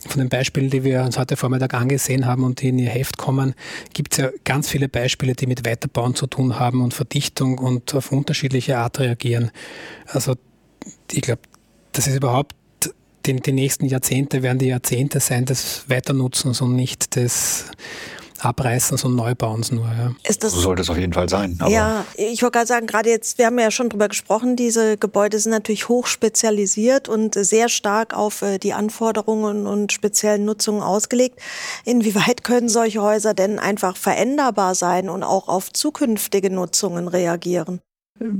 Von 0.07 0.21
den 0.21 0.29
Beispielen, 0.29 0.71
die 0.71 0.85
wir 0.85 1.03
uns 1.03 1.19
heute 1.19 1.37
Vormittag 1.37 1.75
angesehen 1.75 2.27
haben 2.27 2.45
und 2.45 2.61
die 2.63 2.69
in 2.69 2.79
Ihr 2.79 2.91
Heft 2.91 3.19
kommen, 3.19 3.55
gibt 3.93 4.13
es 4.13 4.19
ja 4.19 4.31
ganz 4.45 4.69
viele 4.69 4.89
Beispiele, 4.89 5.35
die 5.35 5.47
mit 5.47 5.67
Weiterbauen 5.67 6.15
zu 6.15 6.27
tun 6.27 6.59
haben 6.59 6.83
und 6.83 6.95
Verdichtung 6.95 7.59
und 7.59 7.95
auf 7.95 8.13
unterschiedliche 8.13 8.79
Art 8.79 9.01
reagieren. 9.01 9.51
Also 10.07 10.35
ich 11.11 11.23
glaube, 11.23 11.43
das 11.93 12.07
ist 12.07 12.17
überhaupt, 12.17 12.55
die, 13.27 13.37
die 13.37 13.53
nächsten 13.53 13.87
Jahrzehnte 13.87 14.43
werden 14.43 14.59
die 14.59 14.67
Jahrzehnte 14.67 15.21
sein 15.21 15.45
des 15.47 15.85
Weiternutzens 15.89 16.61
und 16.61 16.77
nicht 16.77 17.17
des 17.17 17.71
Abreißens 18.45 19.05
und 19.05 19.15
Neubauens 19.15 19.73
nur. 19.73 19.87
Ja. 19.87 20.13
Ist 20.29 20.45
das 20.45 20.53
So 20.53 20.61
sollte 20.61 20.83
es 20.83 20.91
auf 20.91 20.99
jeden 20.99 21.13
Fall 21.13 21.29
sein. 21.29 21.57
Aber 21.61 21.71
ja, 21.71 22.05
ich 22.17 22.43
wollte 22.43 22.59
gerade 22.59 22.67
sagen, 22.67 22.87
gerade 22.87 23.11
jetzt, 23.11 23.39
wir 23.39 23.47
haben 23.47 23.59
ja 23.59 23.71
schon 23.71 23.89
drüber 23.89 24.09
gesprochen, 24.09 24.57
diese 24.57 24.97
Gebäude 24.97 25.39
sind 25.39 25.53
natürlich 25.53 25.89
hoch 25.89 26.07
spezialisiert 26.07 27.09
und 27.09 27.35
sehr 27.35 27.69
stark 27.69 28.15
auf 28.15 28.43
äh, 28.43 28.59
die 28.59 28.73
Anforderungen 28.73 29.67
und 29.67 29.93
speziellen 29.93 30.45
Nutzungen 30.45 30.83
ausgelegt. 30.83 31.41
Inwieweit 31.85 32.45
können 32.45 32.69
solche 32.69 33.03
Häuser 33.03 33.35
denn 33.35 33.59
einfach 33.59 33.97
veränderbar 33.97 34.75
sein 34.75 35.09
und 35.09 35.23
auch 35.23 35.49
auf 35.49 35.73
zukünftige 35.73 36.51
Nutzungen 36.51 37.09
reagieren? 37.09 37.81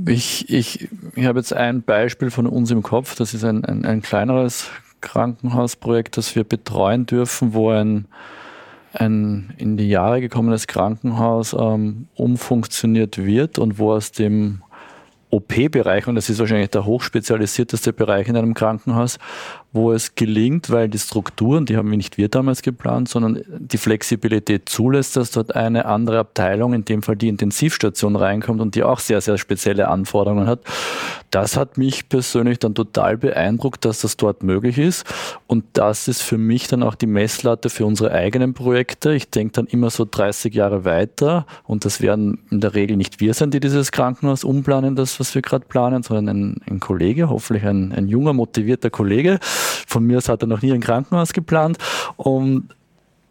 Ich, 0.07 0.49
ich, 0.49 0.87
ich 1.15 1.25
habe 1.25 1.39
jetzt 1.39 1.53
ein 1.53 1.83
Beispiel 1.83 2.31
von 2.31 2.47
uns 2.47 2.71
im 2.71 2.81
Kopf. 2.81 3.15
Das 3.15 3.33
ist 3.33 3.43
ein, 3.43 3.65
ein, 3.65 3.85
ein 3.85 4.01
kleineres 4.01 4.67
Krankenhausprojekt, 5.01 6.17
das 6.17 6.35
wir 6.35 6.43
betreuen 6.43 7.05
dürfen, 7.05 7.53
wo 7.53 7.69
ein, 7.69 8.07
ein 8.95 9.53
in 9.57 9.77
die 9.77 9.89
Jahre 9.89 10.21
gekommenes 10.21 10.67
Krankenhaus 10.67 11.55
ähm, 11.57 12.07
umfunktioniert 12.15 13.17
wird 13.17 13.59
und 13.59 13.79
wo 13.79 13.93
aus 13.93 14.11
dem 14.11 14.61
OP-Bereich, 15.29 16.07
und 16.07 16.15
das 16.15 16.29
ist 16.29 16.39
wahrscheinlich 16.39 16.69
der 16.69 16.85
hochspezialisierteste 16.85 17.91
Bereich 17.93 18.27
in 18.27 18.37
einem 18.37 18.53
Krankenhaus, 18.53 19.17
wo 19.75 19.91
es 19.91 20.15
gelingt, 20.15 20.69
weil 20.69 20.87
die 20.87 20.97
Strukturen, 20.97 21.65
die 21.65 21.75
haben 21.75 21.91
wir 21.91 21.97
nicht 21.97 22.17
wir 22.17 22.29
damals 22.29 22.61
geplant, 22.61 23.09
sondern 23.09 23.43
die 23.47 23.77
Flexibilität 23.77 24.69
zulässt, 24.69 25.17
dass 25.17 25.31
dort 25.31 25.53
eine 25.53 25.85
andere 25.85 26.19
Abteilung, 26.19 26.73
in 26.73 26.85
dem 26.85 27.03
Fall 27.03 27.17
die 27.17 27.27
Intensivstation 27.27 28.15
reinkommt 28.15 28.61
und 28.61 28.75
die 28.75 28.83
auch 28.83 28.99
sehr, 28.99 29.19
sehr 29.19 29.37
spezielle 29.37 29.89
Anforderungen 29.89 30.47
hat. 30.47 30.61
Das 31.29 31.57
hat 31.57 31.77
mich 31.77 32.07
persönlich 32.07 32.59
dann 32.59 32.73
total 32.73 33.17
beeindruckt, 33.17 33.83
dass 33.83 33.99
das 33.99 34.15
dort 34.15 34.43
möglich 34.43 34.77
ist. 34.77 35.05
Und 35.47 35.65
das 35.73 36.07
ist 36.07 36.21
für 36.21 36.37
mich 36.37 36.69
dann 36.69 36.81
auch 36.81 36.95
die 36.95 37.07
Messlatte 37.07 37.69
für 37.69 37.85
unsere 37.85 38.13
eigenen 38.13 38.53
Projekte. 38.53 39.13
Ich 39.13 39.29
denke 39.29 39.51
dann 39.51 39.65
immer 39.67 39.89
so 39.89 40.07
30 40.09 40.53
Jahre 40.53 40.85
weiter 40.85 41.45
und 41.65 41.83
das 41.83 41.99
werden 41.99 42.39
in 42.49 42.61
der 42.61 42.75
Regel 42.75 42.95
nicht 42.95 43.19
wir 43.19 43.33
sein, 43.33 43.51
die 43.51 43.59
dieses 43.59 43.91
Krankenhaus 43.91 44.45
umplanen, 44.45 44.95
das, 44.95 45.19
was 45.19 45.35
wir 45.35 45.41
gerade 45.41 45.65
planen, 45.65 46.03
sondern 46.03 46.29
ein, 46.29 46.61
ein 46.69 46.79
Kollege, 46.79 47.29
hoffentlich 47.29 47.65
ein, 47.65 47.91
ein 47.91 48.07
junger, 48.07 48.31
motivierter 48.31 48.89
Kollege. 48.89 49.39
Von 49.87 50.05
mir 50.05 50.17
aus 50.17 50.29
hat 50.29 50.43
er 50.43 50.47
noch 50.47 50.61
nie 50.61 50.71
ein 50.73 50.81
Krankenhaus 50.81 51.33
geplant. 51.33 51.77
Und 52.17 52.69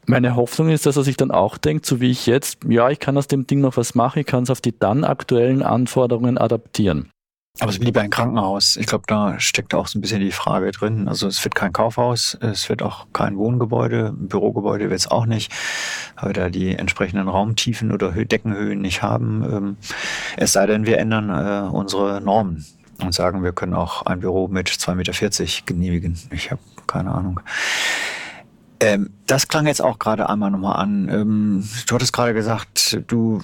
meine 0.07 0.37
Hoffnung 0.37 0.69
ist, 0.69 0.87
dass 0.87 0.97
er 0.97 1.03
sich 1.03 1.17
dann 1.17 1.31
auch 1.31 1.57
denkt, 1.57 1.87
so 1.87 2.01
wie 2.01 2.11
ich 2.11 2.27
jetzt, 2.27 2.59
ja, 2.69 2.91
ich 2.91 3.01
kann 3.01 3.17
aus 3.17 3.27
dem 3.27 3.47
Ding 3.47 3.61
noch 3.61 3.77
was 3.77 3.95
machen, 3.95 4.19
ich 4.19 4.27
kann 4.27 4.43
es 4.43 4.51
auf 4.51 4.61
die 4.61 4.79
dann 4.79 5.03
aktuellen 5.05 5.63
Anforderungen 5.63 6.37
adaptieren. 6.37 7.09
Aber 7.61 7.71
es 7.71 7.79
blieb 7.79 7.97
ein 7.97 8.11
Krankenhaus. 8.11 8.77
Ich 8.77 8.87
glaube, 8.87 9.05
da 9.07 9.39
steckt 9.39 9.75
auch 9.75 9.87
so 9.87 9.97
ein 9.97 10.03
bisschen 10.03 10.19
die 10.19 10.33
Frage 10.33 10.73
drin. 10.73 11.07
Also 11.07 11.29
es 11.29 11.43
wird 11.45 11.55
kein 11.55 11.73
Kaufhaus, 11.73 12.37
es 12.41 12.69
wird 12.69 12.83
auch 12.83 13.07
kein 13.13 13.37
Wohngebäude, 13.37 14.09
ein 14.09 14.27
Bürogebäude 14.27 14.91
wird 14.91 14.99
es 14.99 15.09
auch 15.09 15.25
nicht, 15.25 15.53
weil 16.17 16.31
wir 16.31 16.35
da 16.35 16.51
die 16.51 16.75
entsprechenden 16.75 17.29
Raumtiefen 17.29 17.93
oder 17.93 18.09
Hö- 18.11 18.27
Deckenhöhen 18.27 18.81
nicht 18.81 19.03
haben. 19.03 19.45
Ähm, 19.45 19.77
Es 20.37 20.53
sei 20.53 20.67
denn, 20.67 20.85
wir 20.85 20.99
ändern 20.99 21.31
äh, 21.31 21.69
unsere 21.71 22.21
Normen 22.21 22.67
und 23.03 23.15
sagen, 23.15 23.43
wir 23.43 23.53
können 23.53 23.75
auch 23.75 24.03
ein 24.03 24.21
Büro 24.21 24.49
mit 24.49 24.69
2,40 24.69 24.95
Meter 24.95 25.63
genehmigen. 25.67 26.19
Ich 26.31 26.51
habe 26.51 26.61
keine 26.87 27.13
Ahnung. 27.13 27.41
Ähm, 28.81 29.11
das 29.27 29.49
klang 29.49 29.67
jetzt 29.67 29.81
auch 29.81 29.99
gerade 29.99 30.29
einmal 30.29 30.51
nochmal 30.51 30.77
an. 30.77 31.09
Ähm, 31.09 31.69
du 31.87 31.95
hattest 31.95 32.13
gerade 32.13 32.35
gesagt, 32.35 33.01
du 33.07 33.41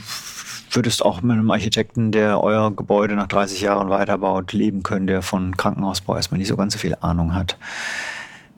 würdest 0.71 1.05
auch 1.05 1.23
mit 1.23 1.33
einem 1.33 1.51
Architekten, 1.51 2.13
der 2.13 2.43
euer 2.43 2.75
Gebäude 2.75 3.15
nach 3.15 3.27
30 3.27 3.61
Jahren 3.61 3.91
weiterbaut, 3.91 4.53
leben 4.53 4.83
können, 4.83 5.07
der 5.07 5.23
von 5.23 5.57
Krankenhausbau 5.57 6.17
erstmal 6.17 6.39
nicht 6.39 6.49
so 6.49 6.57
ganz 6.57 6.75
so 6.75 6.79
viel 6.79 6.97
Ahnung 7.01 7.35
hat. 7.35 7.57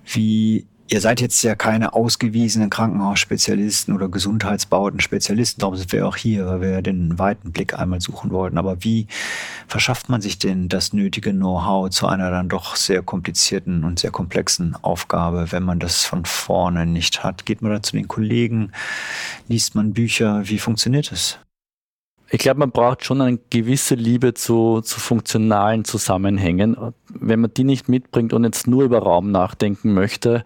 Wie, 0.05 0.67
ihr 0.89 1.01
seid 1.01 1.21
jetzt 1.21 1.43
ja 1.43 1.55
keine 1.55 1.95
ausgewiesenen 1.95 2.71
Krankenhausspezialisten 2.71 3.95
oder 3.95 4.09
Gesundheitsbauten-Spezialisten, 4.09 5.61
darum 5.61 5.77
sind 5.77 5.93
wir 5.93 6.07
auch 6.07 6.17
hier, 6.17 6.47
weil 6.47 6.61
wir 6.61 6.83
den 6.83 7.19
weiten 7.19 7.53
Blick 7.53 7.79
einmal 7.79 8.01
suchen 8.01 8.31
wollten. 8.31 8.59
Aber 8.59 8.85
wie 8.85 9.07
verschafft 9.67 10.09
man 10.09 10.21
sich 10.21 10.39
denn 10.39 10.69
das 10.69 10.93
nötige 10.93 11.33
Know-how 11.33 11.91
zu 11.91 12.07
einer 12.07 12.31
dann 12.31 12.49
doch 12.49 12.77
sehr 12.77 13.03
komplizierten 13.03 13.85
und 13.85 13.99
sehr 13.99 14.11
komplexen 14.11 14.77
Aufgabe, 14.83 15.51
wenn 15.51 15.63
man 15.63 15.79
das 15.79 16.05
von 16.05 16.25
vorne 16.25 16.87
nicht 16.87 17.25
hat? 17.25 17.47
Geht 17.47 17.63
man 17.63 17.73
da 17.73 17.83
zu 17.83 17.97
den 17.97 18.09
Kollegen? 18.09 18.73
Liest 19.49 19.75
man 19.75 19.93
Bücher? 19.93 20.49
Wie 20.49 20.59
funktioniert 20.59 21.11
das? 21.11 21.39
Ich 22.35 22.39
glaube, 22.39 22.61
man 22.61 22.71
braucht 22.71 23.05
schon 23.05 23.21
eine 23.21 23.39
gewisse 23.51 23.95
Liebe 23.95 24.33
zu, 24.33 24.81
zu 24.81 24.99
funktionalen 24.99 25.85
Zusammenhängen. 25.85 26.95
Wenn 27.09 27.41
man 27.41 27.53
die 27.55 27.65
nicht 27.65 27.91
mitbringt 27.91 28.33
und 28.33 28.45
jetzt 28.45 28.67
nur 28.67 28.85
über 28.85 29.01
Raum 29.01 29.31
nachdenken 29.31 29.93
möchte, 29.93 30.43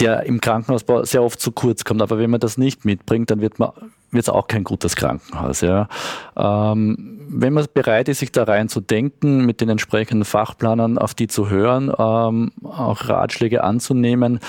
der 0.00 0.24
im 0.24 0.42
Krankenhausbau 0.42 1.04
sehr 1.04 1.22
oft 1.22 1.40
zu 1.40 1.50
kurz 1.50 1.84
kommt. 1.84 2.02
Aber 2.02 2.18
wenn 2.18 2.28
man 2.28 2.40
das 2.40 2.58
nicht 2.58 2.84
mitbringt, 2.84 3.30
dann 3.30 3.40
wird 3.40 3.58
man 3.58 3.70
wird 4.10 4.24
es 4.24 4.28
auch 4.28 4.46
kein 4.46 4.62
gutes 4.62 4.94
Krankenhaus. 4.94 5.62
Ja. 5.62 5.88
Ähm, 6.36 7.18
wenn 7.30 7.54
man 7.54 7.66
bereit 7.72 8.10
ist, 8.10 8.18
sich 8.18 8.30
da 8.30 8.44
rein 8.44 8.68
zu 8.68 8.82
denken, 8.82 9.46
mit 9.46 9.62
den 9.62 9.70
entsprechenden 9.70 10.26
Fachplanern 10.26 10.98
auf 10.98 11.14
die 11.14 11.28
zu 11.28 11.48
hören, 11.48 11.90
ähm, 11.98 12.52
auch 12.62 13.08
Ratschläge 13.08 13.64
anzunehmen, 13.64 14.40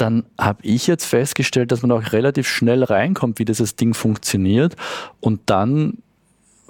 dann 0.00 0.24
habe 0.38 0.60
ich 0.62 0.86
jetzt 0.86 1.04
festgestellt, 1.04 1.72
dass 1.72 1.82
man 1.82 1.92
auch 1.92 2.12
relativ 2.12 2.48
schnell 2.48 2.84
reinkommt, 2.84 3.38
wie 3.38 3.44
dieses 3.44 3.76
Ding 3.76 3.94
funktioniert. 3.94 4.76
Und 5.20 5.40
dann 5.46 5.98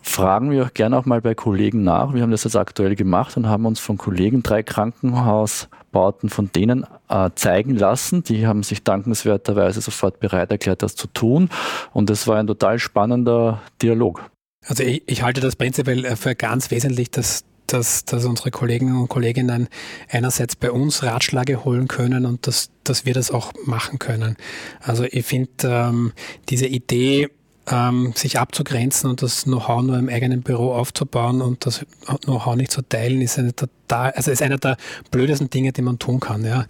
fragen 0.02 0.50
wir 0.50 0.64
auch 0.64 0.74
gerne 0.74 0.96
auch 0.96 1.04
mal 1.04 1.20
bei 1.20 1.34
Kollegen 1.34 1.82
nach. 1.82 2.14
Wir 2.14 2.22
haben 2.22 2.30
das 2.30 2.44
jetzt 2.44 2.56
aktuell 2.56 2.96
gemacht 2.96 3.36
und 3.36 3.46
haben 3.46 3.66
uns 3.66 3.80
von 3.80 3.98
Kollegen 3.98 4.42
drei 4.42 4.62
Krankenhausbauten 4.62 6.30
von 6.30 6.50
denen 6.52 6.86
äh, 7.08 7.30
zeigen 7.34 7.76
lassen. 7.76 8.22
Die 8.22 8.46
haben 8.46 8.62
sich 8.62 8.82
dankenswerterweise 8.82 9.80
sofort 9.80 10.20
bereit 10.20 10.50
erklärt, 10.50 10.82
das 10.82 10.96
zu 10.96 11.06
tun. 11.08 11.50
Und 11.92 12.10
das 12.10 12.26
war 12.26 12.38
ein 12.38 12.46
total 12.46 12.78
spannender 12.78 13.60
Dialog. 13.82 14.30
Also 14.66 14.82
ich, 14.82 15.02
ich 15.06 15.22
halte 15.22 15.40
das 15.40 15.56
prinzipiell 15.56 16.16
für 16.16 16.34
ganz 16.34 16.70
wesentlich, 16.70 17.10
dass 17.10 17.44
dass, 17.68 18.04
dass 18.04 18.24
unsere 18.24 18.50
Kolleginnen 18.50 18.96
und 18.96 19.08
Kolleginnen 19.08 19.68
einerseits 20.08 20.56
bei 20.56 20.70
uns 20.70 21.02
Ratschläge 21.02 21.64
holen 21.64 21.88
können 21.88 22.26
und 22.26 22.46
dass, 22.46 22.70
dass 22.84 23.06
wir 23.06 23.14
das 23.14 23.30
auch 23.30 23.52
machen 23.64 23.98
können. 23.98 24.36
Also 24.80 25.04
ich 25.04 25.24
finde 25.24 25.50
ähm, 25.64 26.12
diese 26.48 26.66
Idee, 26.66 27.28
ähm, 27.70 28.12
sich 28.14 28.38
abzugrenzen 28.38 29.10
und 29.10 29.22
das 29.22 29.44
Know-how 29.44 29.82
nur 29.82 29.98
im 29.98 30.08
eigenen 30.08 30.42
Büro 30.42 30.72
aufzubauen 30.72 31.42
und 31.42 31.66
das 31.66 31.84
Know-how 32.24 32.56
nicht 32.56 32.70
zu 32.70 32.82
teilen, 32.82 33.20
ist 33.20 33.38
eine 33.38 33.54
total, 33.54 34.12
also 34.12 34.30
ist 34.30 34.42
einer 34.42 34.58
der 34.58 34.76
blödesten 35.10 35.50
Dinge, 35.50 35.72
die 35.72 35.82
man 35.82 35.98
tun 35.98 36.20
kann. 36.20 36.44
Ja. 36.44 36.66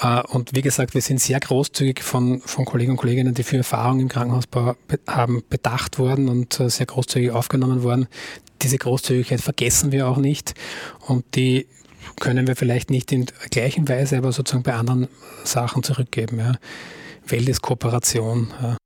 Äh, 0.00 0.22
und 0.28 0.54
wie 0.54 0.62
gesagt, 0.62 0.94
wir 0.94 1.02
sind 1.02 1.20
sehr 1.20 1.40
großzügig 1.40 2.02
von, 2.02 2.40
von 2.40 2.64
Kollegen 2.64 2.92
und 2.92 2.96
Kolleginnen, 2.98 3.34
die 3.34 3.42
viel 3.42 3.58
Erfahrung 3.58 4.00
im 4.00 4.08
Krankenhausbau 4.08 4.76
haben, 5.06 5.42
bedacht 5.48 5.98
worden 5.98 6.28
und 6.28 6.60
äh, 6.60 6.68
sehr 6.68 6.86
großzügig 6.86 7.30
aufgenommen 7.30 7.82
worden. 7.82 8.08
Diese 8.62 8.78
Großzügigkeit 8.78 9.40
vergessen 9.40 9.92
wir 9.92 10.06
auch 10.06 10.18
nicht 10.18 10.54
und 11.06 11.24
die 11.34 11.66
können 12.20 12.46
wir 12.46 12.56
vielleicht 12.56 12.90
nicht 12.90 13.10
in 13.12 13.26
gleichen 13.50 13.88
Weise, 13.88 14.18
aber 14.18 14.32
sozusagen 14.32 14.62
bei 14.62 14.74
anderen 14.74 15.08
Sachen 15.44 15.82
zurückgeben. 15.82 16.38
Ja. 16.38 16.54
Welt 17.26 17.48
ist 17.48 17.62
Kooperation. 17.62 18.52
Ja. 18.60 18.76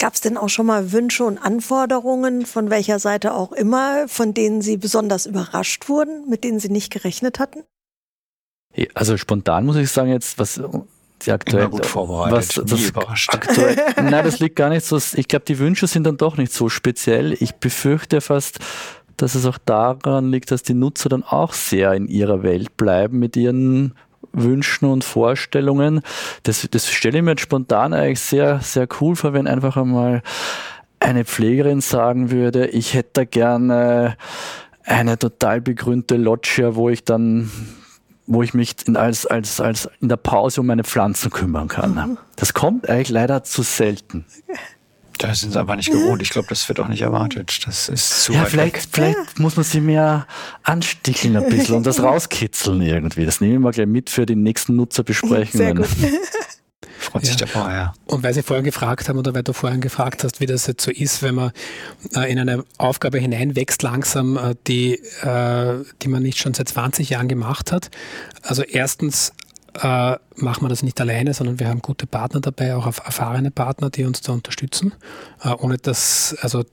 Gab 0.00 0.14
es 0.14 0.22
denn 0.22 0.38
auch 0.38 0.48
schon 0.48 0.64
mal 0.64 0.92
Wünsche 0.92 1.24
und 1.24 1.36
Anforderungen, 1.36 2.46
von 2.46 2.70
welcher 2.70 2.98
Seite 2.98 3.34
auch 3.34 3.52
immer, 3.52 4.08
von 4.08 4.32
denen 4.32 4.62
Sie 4.62 4.78
besonders 4.78 5.26
überrascht 5.26 5.90
wurden, 5.90 6.26
mit 6.26 6.42
denen 6.42 6.58
Sie 6.58 6.70
nicht 6.70 6.90
gerechnet 6.90 7.38
hatten? 7.38 7.64
Also 8.94 9.18
spontan 9.18 9.66
muss 9.66 9.76
ich 9.76 9.90
sagen 9.90 10.10
jetzt, 10.10 10.38
was 10.38 10.58
die 11.20 11.32
aktuell 11.32 11.68
gut 11.68 11.84
vorbereitet, 11.84 12.56
was, 12.56 12.70
das 12.70 12.88
überrascht. 12.88 13.28
Aktuell, 13.34 13.76
nein, 13.96 14.24
das 14.24 14.38
liegt 14.38 14.56
gar 14.56 14.70
nicht 14.70 14.86
so. 14.86 14.96
Ich 14.96 15.28
glaube, 15.28 15.44
die 15.44 15.58
Wünsche 15.58 15.86
sind 15.86 16.04
dann 16.04 16.16
doch 16.16 16.38
nicht 16.38 16.54
so 16.54 16.70
speziell. 16.70 17.34
Ich 17.34 17.56
befürchte 17.56 18.22
fast, 18.22 18.58
dass 19.18 19.34
es 19.34 19.44
auch 19.44 19.58
daran 19.58 20.30
liegt, 20.30 20.50
dass 20.50 20.62
die 20.62 20.72
Nutzer 20.72 21.10
dann 21.10 21.24
auch 21.24 21.52
sehr 21.52 21.92
in 21.92 22.08
ihrer 22.08 22.42
Welt 22.42 22.78
bleiben 22.78 23.18
mit 23.18 23.36
ihren 23.36 23.94
Wünschen 24.32 24.86
und 24.86 25.04
Vorstellungen. 25.04 26.00
Das, 26.42 26.66
das 26.70 26.88
stelle 26.90 27.18
ich 27.18 27.24
mir 27.24 27.32
jetzt 27.32 27.42
spontan 27.42 27.92
eigentlich 27.92 28.20
sehr, 28.20 28.60
sehr 28.60 28.88
cool 29.00 29.16
vor, 29.16 29.32
wenn 29.32 29.46
einfach 29.46 29.76
einmal 29.76 30.22
eine 31.00 31.24
Pflegerin 31.24 31.80
sagen 31.80 32.30
würde, 32.30 32.66
ich 32.66 32.94
hätte 32.94 33.10
da 33.14 33.24
gerne 33.24 34.16
eine 34.84 35.18
total 35.18 35.60
begrünte 35.60 36.16
Loggia, 36.16 36.74
wo 36.74 36.88
ich 36.90 37.04
dann 37.04 37.50
wo 38.32 38.44
ich 38.44 38.54
mich 38.54 38.76
in, 38.86 38.96
als, 38.96 39.26
als, 39.26 39.60
als 39.60 39.90
in 40.00 40.08
der 40.08 40.16
Pause 40.16 40.60
um 40.60 40.68
meine 40.68 40.84
Pflanzen 40.84 41.30
kümmern 41.30 41.66
kann. 41.66 41.94
Mhm. 41.94 42.18
Das 42.36 42.54
kommt 42.54 42.88
eigentlich 42.88 43.08
leider 43.08 43.42
zu 43.42 43.62
selten. 43.62 44.24
Da 45.20 45.34
sind 45.34 45.52
sie 45.52 45.60
einfach 45.60 45.76
nicht 45.76 45.90
gewohnt. 45.90 46.22
Ich 46.22 46.30
glaube, 46.30 46.48
das 46.48 46.66
wird 46.66 46.80
auch 46.80 46.88
nicht 46.88 47.02
erwartet. 47.02 47.66
Das 47.66 47.90
ist 47.90 48.24
zu 48.24 48.32
ja, 48.32 48.46
vielleicht, 48.46 48.74
weg. 48.74 48.88
vielleicht 48.90 49.16
ja. 49.18 49.42
muss 49.42 49.54
man 49.54 49.64
sie 49.64 49.82
mehr 49.82 50.26
ansticheln 50.62 51.36
ein 51.36 51.46
bisschen 51.50 51.74
und 51.74 51.84
das 51.84 52.02
rauskitzeln 52.02 52.80
irgendwie. 52.80 53.26
Das 53.26 53.42
nehmen 53.42 53.62
wir 53.62 53.70
gleich 53.70 53.86
mit 53.86 54.08
für 54.08 54.24
die 54.24 54.34
nächsten 54.34 54.76
Nutzerbesprechungen. 54.76 55.52
Sehr 55.52 55.74
gut. 55.74 55.88
Freut 56.98 57.26
sich 57.26 57.38
ja. 57.38 57.44
der 57.44 57.52
Bauer, 57.52 57.70
ja. 57.70 57.94
Und 58.06 58.22
weil 58.22 58.32
Sie 58.32 58.42
vorhin 58.42 58.64
gefragt 58.64 59.10
haben 59.10 59.18
oder 59.18 59.34
weil 59.34 59.42
du 59.42 59.52
vorhin 59.52 59.82
gefragt 59.82 60.24
hast, 60.24 60.40
wie 60.40 60.46
das 60.46 60.66
jetzt 60.66 60.82
so 60.82 60.90
ist, 60.90 61.22
wenn 61.22 61.34
man 61.34 61.52
äh, 62.14 62.30
in 62.32 62.38
eine 62.38 62.64
Aufgabe 62.78 63.18
hineinwächst 63.18 63.82
langsam, 63.82 64.38
äh, 64.38 64.54
die, 64.66 64.94
äh, 65.22 65.84
die 66.00 66.08
man 66.08 66.22
nicht 66.22 66.38
schon 66.38 66.54
seit 66.54 66.70
20 66.70 67.10
Jahren 67.10 67.28
gemacht 67.28 67.72
hat. 67.72 67.90
Also 68.42 68.62
erstens 68.62 69.32
äh, 69.74 70.16
machen 70.36 70.62
wir 70.62 70.68
das 70.68 70.82
nicht 70.82 71.00
alleine, 71.00 71.34
sondern 71.34 71.60
wir 71.60 71.68
haben 71.68 71.80
gute 71.80 72.06
Partner 72.06 72.40
dabei, 72.40 72.74
auch 72.74 72.86
erfahrene 72.86 73.50
Partner, 73.50 73.90
die 73.90 74.04
uns 74.04 74.20
da 74.20 74.32
unterstützen. 74.32 74.92
Äh, 75.42 75.50
ohne 75.50 75.76
dass, 75.78 76.36
also, 76.40 76.64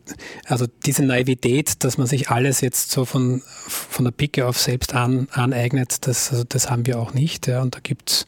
also 0.45 0.65
diese 0.86 1.03
Naivität, 1.03 1.83
dass 1.83 1.97
man 1.97 2.07
sich 2.07 2.29
alles 2.29 2.62
jetzt 2.62 2.91
so 2.91 3.05
von, 3.05 3.41
von 3.67 4.05
der 4.05 4.12
Picke 4.12 4.47
auf 4.47 4.60
selbst 4.60 4.93
an, 4.93 5.27
aneignet, 5.31 6.07
das, 6.07 6.31
also 6.31 6.43
das 6.47 6.69
haben 6.69 6.86
wir 6.86 6.99
auch 6.99 7.13
nicht. 7.13 7.47
Ja, 7.47 7.62
und 7.62 7.75
da 7.75 7.79
gibt's 7.81 8.25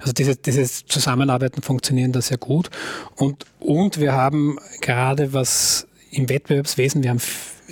also 0.00 0.12
diese, 0.12 0.36
dieses 0.36 0.86
Zusammenarbeiten 0.86 1.62
funktionieren 1.62 2.12
da 2.12 2.22
sehr 2.22 2.38
gut. 2.38 2.70
Und, 3.16 3.46
und 3.58 3.98
wir 3.98 4.12
haben 4.12 4.58
gerade 4.80 5.32
was 5.32 5.86
im 6.10 6.28
Wettbewerbswesen, 6.28 7.02
wir 7.02 7.10
haben 7.10 7.20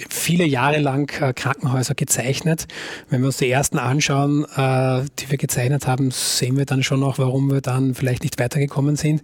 viele 0.09 0.45
Jahre 0.45 0.79
lang 0.79 1.11
äh, 1.21 1.33
Krankenhäuser 1.33 1.95
gezeichnet. 1.95 2.67
Wenn 3.09 3.21
wir 3.21 3.27
uns 3.27 3.39
die 3.39 3.51
ersten 3.51 3.79
anschauen, 3.79 4.45
äh, 4.45 5.05
die 5.19 5.31
wir 5.31 5.39
gezeichnet 5.39 5.87
haben, 5.87 6.11
sehen 6.11 6.57
wir 6.57 6.67
dann 6.67 6.83
schon 6.83 7.03
auch, 7.03 7.19
warum 7.19 7.51
wir 7.51 7.61
dann 7.61 7.95
vielleicht 7.95 8.23
nicht 8.23 8.39
weitergekommen 8.39 8.97
sind. 8.97 9.23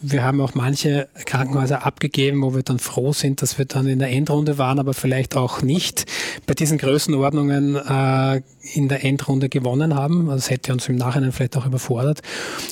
Wir 0.00 0.24
haben 0.24 0.40
auch 0.40 0.54
manche 0.54 1.08
Krankenhäuser 1.24 1.84
abgegeben, 1.84 2.42
wo 2.42 2.54
wir 2.54 2.62
dann 2.62 2.78
froh 2.78 3.12
sind, 3.12 3.42
dass 3.42 3.58
wir 3.58 3.64
dann 3.64 3.86
in 3.86 3.98
der 3.98 4.10
Endrunde 4.10 4.58
waren, 4.58 4.78
aber 4.78 4.94
vielleicht 4.94 5.36
auch 5.36 5.62
nicht 5.62 6.06
bei 6.46 6.54
diesen 6.54 6.78
Größenordnungen 6.78 7.76
äh, 7.76 8.42
in 8.74 8.88
der 8.88 9.04
Endrunde 9.04 9.48
gewonnen 9.48 9.94
haben. 9.94 10.26
Das 10.28 10.50
hätte 10.50 10.72
uns 10.72 10.88
im 10.88 10.96
Nachhinein 10.96 11.32
vielleicht 11.32 11.56
auch 11.56 11.66
überfordert. 11.66 12.20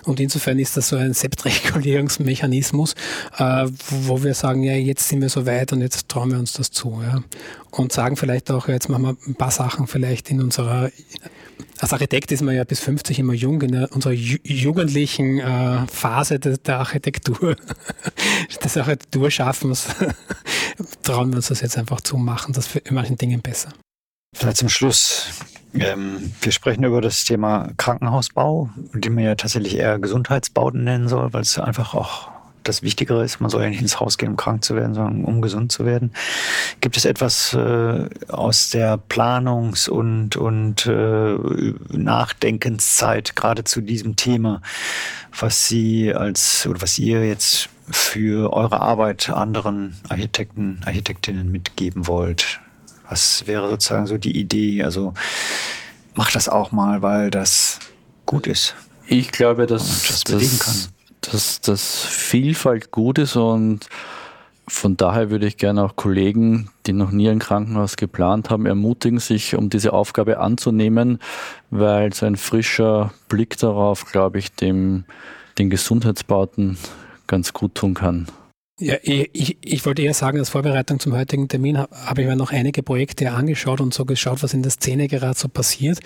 Und 0.05 0.21
insofern 0.21 0.59
ist 0.59 0.77
das 0.77 0.89
so 0.89 0.97
ein 0.97 1.15
Selbstregulierungsmechanismus, 1.15 2.95
wo 3.39 4.23
wir 4.23 4.35
sagen, 4.35 4.63
ja, 4.63 4.75
jetzt 4.75 5.09
sind 5.09 5.21
wir 5.21 5.29
so 5.29 5.47
weit 5.47 5.73
und 5.73 5.81
jetzt 5.81 6.09
trauen 6.09 6.31
wir 6.31 6.39
uns 6.39 6.53
das 6.53 6.71
zu. 6.71 7.01
Ja 7.03 7.23
und 7.79 7.93
sagen 7.93 8.17
vielleicht 8.17 8.51
auch, 8.51 8.69
jetzt 8.69 8.89
machen 8.89 9.03
wir 9.03 9.17
ein 9.27 9.35
paar 9.35 9.51
Sachen 9.51 9.87
vielleicht 9.87 10.31
in 10.31 10.41
unserer, 10.41 10.91
als 11.79 11.93
Architekt 11.93 12.33
ist 12.33 12.43
man 12.43 12.55
ja 12.55 12.65
bis 12.65 12.81
50 12.81 13.19
immer 13.19 13.33
jung, 13.33 13.61
in 13.63 13.85
unserer 13.87 14.13
ju 14.13 14.39
jugendlichen 14.45 15.41
äh, 15.41 15.87
Phase 15.87 16.39
de, 16.39 16.57
der 16.59 16.79
Architektur, 16.79 17.57
des 18.65 18.77
Architekturschaffens, 18.77 19.87
trauen 21.03 21.31
wir 21.31 21.37
uns 21.37 21.49
das 21.49 21.61
jetzt 21.61 21.77
einfach 21.77 22.01
zu 22.01 22.17
machen, 22.17 22.53
das 22.53 22.67
für 22.67 22.83
manchen 22.91 23.17
Dingen 23.17 23.41
besser. 23.41 23.73
Vielleicht 24.35 24.59
zum 24.59 24.69
Schluss. 24.69 25.29
Ähm, 25.75 26.33
wir 26.41 26.53
sprechen 26.53 26.85
über 26.85 27.01
das 27.01 27.25
Thema 27.25 27.69
Krankenhausbau, 27.77 28.71
den 28.93 29.15
man 29.15 29.25
ja 29.25 29.35
tatsächlich 29.35 29.77
eher 29.77 29.99
Gesundheitsbauten 29.99 30.85
nennen 30.85 31.09
soll, 31.09 31.33
weil 31.33 31.43
es 31.43 31.59
einfach 31.59 31.95
auch 31.95 32.35
das 32.65 32.83
Wichtigere 32.83 33.23
ist. 33.23 33.41
Man 33.41 33.51
soll 33.51 33.63
ja 33.63 33.69
nicht 33.69 33.81
ins 33.81 34.01
Haus 34.01 34.19
gehen, 34.19 34.31
um 34.31 34.37
krank 34.37 34.65
zu 34.65 34.75
werden, 34.75 34.95
sondern 34.95 35.25
um 35.25 35.43
gesund 35.43 35.71
zu 35.71 35.85
werden. 35.85 36.13
Gibt 36.81 36.97
es 36.97 37.05
etwas 37.05 37.53
äh, 37.55 38.09
aus 38.29 38.71
der 38.71 38.99
Planungs- 38.99 39.89
und, 39.89 40.37
und 40.37 40.87
äh, 40.87 41.37
Nachdenkenszeit 41.91 43.37
gerade 43.37 43.65
zu 43.65 43.81
diesem 43.81 44.17
Thema, 44.17 44.63
was 45.39 45.69
Sie 45.69 46.15
als 46.15 46.67
oder 46.67 46.81
was 46.81 46.99
ihr 46.99 47.27
jetzt 47.27 47.69
für 47.91 48.53
eure 48.53 48.81
Arbeit 48.81 49.29
anderen 49.29 49.97
Architekten, 50.09 50.81
Architektinnen 50.87 51.51
mitgeben 51.51 52.07
wollt? 52.07 52.61
Was 53.09 53.47
wäre 53.47 53.69
sozusagen 53.69 54.07
so 54.07 54.19
die 54.19 54.39
Idee? 54.39 54.83
Also 54.83 55.15
macht 56.15 56.35
das 56.35 56.49
auch 56.49 56.73
mal, 56.73 57.03
weil 57.03 57.31
das 57.31 57.79
gut 58.27 58.47
ist. 58.47 58.75
Ich 59.07 59.33
glaube, 59.33 59.67
dass 59.67 60.25
das 60.25 60.59
kann 60.59 60.75
dass 61.33 61.61
das 61.61 62.05
Vielfalt 62.05 62.91
gut 62.91 63.19
ist 63.19 63.37
und 63.37 63.89
von 64.67 64.97
daher 64.97 65.31
würde 65.31 65.47
ich 65.47 65.59
gerne 65.59 65.85
auch 65.85 65.97
Kollegen, 65.97 66.71
die 66.87 66.95
noch 66.95 67.11
nie 67.11 67.29
ein 67.29 67.39
Krankenhaus 67.39 67.97
geplant 67.97 68.49
haben, 68.49 68.65
ermutigen, 68.65 69.19
sich 69.19 69.57
um 69.57 69.69
diese 69.69 69.93
Aufgabe 69.93 70.39
anzunehmen, 70.39 71.19
weil 71.71 72.15
so 72.15 72.25
ein 72.25 72.37
frischer 72.37 73.13
Blick 73.29 73.59
darauf, 73.59 74.07
glaube 74.07 74.39
ich, 74.39 74.53
dem 74.53 75.05
den 75.59 75.71
Gesundheitsbauten 75.71 76.79
ganz 77.27 77.53
gut 77.53 77.75
tun 77.75 77.95
kann. 77.95 78.27
Ja, 78.81 78.97
ich, 79.03 79.57
ich 79.61 79.87
wollte 79.87 80.03
eher 80.03 80.15
sagen, 80.15 80.37
als 80.41 80.49
Vorbereitung 80.49 80.99
zum 80.99 81.15
heutigen 81.15 81.47
Termin 81.47 81.79
habe 81.79 82.23
ich 82.23 82.27
mir 82.27 82.35
noch 82.35 82.51
einige 82.51 82.83
Projekte 82.83 83.31
angeschaut 83.31 83.81
und 83.81 83.95
so 83.95 84.05
geschaut, 84.05 84.43
was 84.43 84.53
in 84.53 84.63
der 84.63 84.73
Szene 84.73 85.07
gerade 85.07 85.39
so 85.39 85.47
passiert. 85.47 86.01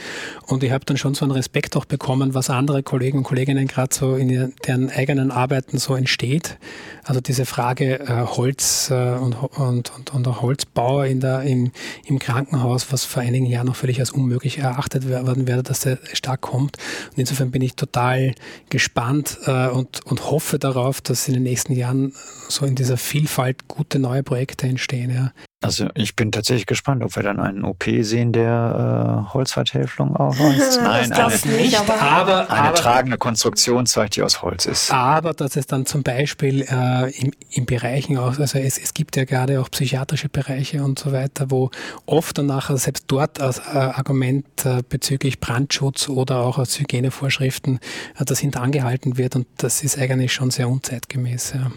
Und 0.47 0.63
ich 0.63 0.71
habe 0.71 0.85
dann 0.85 0.99
schon 0.99 1.15
so 1.15 1.25
einen 1.25 1.33
Respekt 1.33 1.79
auch 1.79 1.87
bekommen, 1.87 2.35
was 2.35 2.51
andere 2.51 2.83
Kollegen 2.83 3.17
und 3.17 3.25
Kolleginnen 3.25 3.69
gerade 3.69 3.95
so 3.95 4.17
in 4.17 4.53
deren 4.67 4.91
eigenen 4.91 5.31
Arbeiten 5.31 5.79
so 5.79 5.95
entsteht. 5.95 6.59
Also 7.05 7.23
diese 7.23 7.47
Frage 7.47 8.01
äh, 8.01 8.27
Holz 8.27 8.91
äh, 8.91 9.15
und, 9.15 9.33
und, 9.37 9.91
und, 9.97 10.13
und 10.13 10.29
auch 10.29 10.43
Holzbau 10.43 11.05
in 11.05 11.21
der, 11.21 11.45
im, 11.45 11.73
im 12.05 12.19
Krankenhaus, 12.19 12.93
was 12.93 13.07
vor 13.07 13.23
einigen 13.23 13.47
Jahren 13.47 13.69
noch 13.69 13.77
völlig 13.77 13.99
als 13.99 14.11
unmöglich 14.11 14.59
erachtet 14.59 15.09
werden 15.09 15.49
werde, 15.49 15.63
dass 15.63 15.81
der 15.81 15.99
stark 16.13 16.43
kommt. 16.43 16.77
Und 17.13 17.19
insofern 17.19 17.51
bin 17.51 17.63
ich 17.63 17.77
total 17.77 18.35
gespannt 18.69 19.39
äh, 19.47 19.69
und, 19.69 20.05
und 20.05 20.31
hoffe 20.31 20.59
darauf, 20.59 21.01
dass 21.01 21.29
in 21.29 21.33
den 21.33 21.45
nächsten 21.45 21.73
Jahren 21.73 22.13
so 22.51 22.58
in 22.67 22.75
dieser 22.75 22.97
Vielfalt 22.97 23.69
gute 23.69 23.99
neue 23.99 24.23
Projekte 24.23 24.67
entstehen. 24.67 25.11
Ja. 25.11 25.33
Also 25.61 25.89
ich 25.97 26.15
bin 26.15 26.31
tatsächlich 26.31 26.67
gespannt, 26.67 27.03
ob 27.03 27.17
wir 27.17 27.25
dann 27.25 27.41
einen 27.41 27.65
OP 27.65 27.85
sehen, 28.03 28.33
der 28.33 29.27
äh, 29.27 29.33
Holzvertäfelung 29.35 30.15
aufweist. 30.15 30.81
Nein, 30.83 31.11
eine, 31.11 31.35
nicht, 31.57 31.77
aber, 31.77 32.01
aber, 32.01 32.51
eine 32.51 32.69
aber, 32.69 32.75
tragende 32.77 33.19
Konstruktion 33.19 33.85
zeigt, 33.87 34.15
die 34.15 34.23
aus 34.23 34.41
Holz 34.41 34.67
ist. 34.67 34.93
Aber 34.93 35.35
dass 35.35 35.57
es 35.57 35.67
dann 35.67 35.85
zum 35.85 36.05
Beispiel 36.05 36.63
äh, 36.63 37.11
in, 37.11 37.33
in 37.51 37.67
Bereichen 37.67 38.19
auch, 38.19 38.39
also 38.39 38.57
es, 38.57 38.79
es 38.79 38.95
gibt 38.95 39.17
ja 39.17 39.25
gerade 39.25 39.61
auch 39.61 39.69
psychiatrische 39.69 40.29
Bereiche 40.29 40.85
und 40.85 41.01
so 41.01 41.11
weiter, 41.11 41.51
wo 41.51 41.73
oft 42.07 42.39
und 42.39 42.47
nachher 42.47 42.77
selbst 42.77 43.07
dort 43.09 43.41
als 43.41 43.59
äh, 43.59 43.77
Argument 43.79 44.47
äh, 44.65 44.83
bezüglich 44.89 45.41
Brandschutz 45.41 46.09
oder 46.09 46.39
auch 46.39 46.59
als 46.59 46.79
Hygienevorschriften 46.79 47.81
äh, 48.17 48.25
das 48.25 48.39
hintangehalten 48.39 49.19
wird 49.19 49.35
und 49.35 49.49
das 49.57 49.83
ist 49.83 49.99
eigentlich 49.99 50.33
schon 50.33 50.53
sehr 50.53 50.69
unzeitgemäß. 50.69 51.55
Ja. 51.57 51.73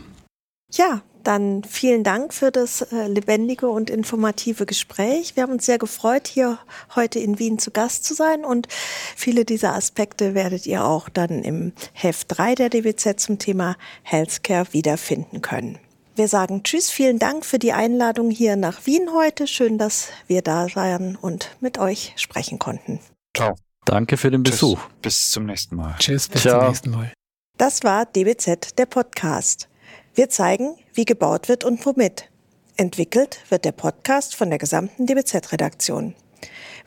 Ja, 0.72 1.02
Dann 1.24 1.64
vielen 1.64 2.04
Dank 2.04 2.34
für 2.34 2.52
das 2.52 2.82
äh, 2.82 3.08
lebendige 3.08 3.70
und 3.70 3.92
informative 3.92 4.66
Gespräch. 4.66 5.36
Wir 5.36 5.44
haben 5.44 5.52
uns 5.52 5.68
sehr 5.68 5.78
gefreut, 5.78 6.28
hier 6.28 6.58
heute 6.96 7.20
in 7.20 7.38
Wien 7.38 7.60
zu 7.60 7.70
Gast 7.70 8.06
zu 8.06 8.16
sein 8.16 8.44
und 8.44 8.68
viele 9.16 9.46
dieser 9.46 9.76
Aspekte 9.76 10.34
werdet 10.34 10.66
ihr 10.66 10.84
auch 10.84 11.10
dann 11.10 11.44
im 11.44 11.74
Heft 11.94 12.26
3 12.30 12.56
der 12.56 12.70
DWZ 12.70 13.20
zum 13.20 13.38
Thema 13.38 13.76
Healthcare 14.02 14.74
wiederfinden 14.74 15.42
können. 15.42 15.78
Wir 16.16 16.28
sagen 16.28 16.64
Tschüss, 16.64 16.90
vielen 16.90 17.20
Dank 17.20 17.46
für 17.46 17.60
die 17.60 17.72
Einladung 17.74 18.32
hier 18.32 18.56
nach 18.56 18.86
Wien 18.86 19.10
heute. 19.14 19.48
Schön, 19.48 19.78
dass 19.78 20.10
wir 20.28 20.42
da 20.42 20.68
waren 20.76 21.16
und 21.16 21.56
mit 21.60 21.78
euch 21.78 22.14
sprechen 22.16 22.60
konnten. 22.60 23.00
Ciao. 23.36 23.56
Danke 23.86 24.18
für 24.18 24.30
den 24.30 24.44
Besuch. 24.44 24.80
Tschüss. 24.80 25.02
Bis 25.02 25.30
zum 25.30 25.46
nächsten 25.46 25.76
Mal. 25.76 25.96
Tschüss, 26.00 26.28
bis 26.28 26.42
Ciao. 26.42 26.60
zum 26.60 26.68
nächsten 26.68 26.90
Mal. 26.92 27.14
Das 27.58 27.84
war 27.84 28.06
DBZ, 28.06 28.78
der 28.78 28.86
Podcast. 28.86 29.71
Wir 30.14 30.30
zeigen, 30.30 30.76
wie 30.94 31.06
gebaut 31.06 31.48
wird 31.48 31.64
und 31.64 31.86
womit. 31.86 32.30
Entwickelt 32.76 33.40
wird 33.50 33.66
der 33.66 33.72
Podcast 33.72 34.36
von 34.36 34.50
der 34.50 34.60
gesamten 34.60 35.06
DBZ-Redaktion. 35.06 36.16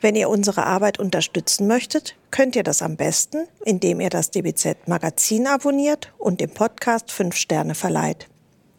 Wenn 0.01 0.15
ihr 0.15 0.29
unsere 0.29 0.65
Arbeit 0.65 0.99
unterstützen 0.99 1.67
möchtet, 1.67 2.15
könnt 2.29 2.55
ihr 2.55 2.63
das 2.63 2.81
am 2.81 2.97
besten, 2.97 3.47
indem 3.63 4.01
ihr 4.01 4.09
das 4.09 4.29
DBZ-Magazin 4.31 5.47
abonniert 5.47 6.13
und 6.17 6.41
dem 6.41 6.51
Podcast 6.51 7.11
fünf 7.11 7.35
Sterne 7.35 7.75
verleiht. 7.75 8.27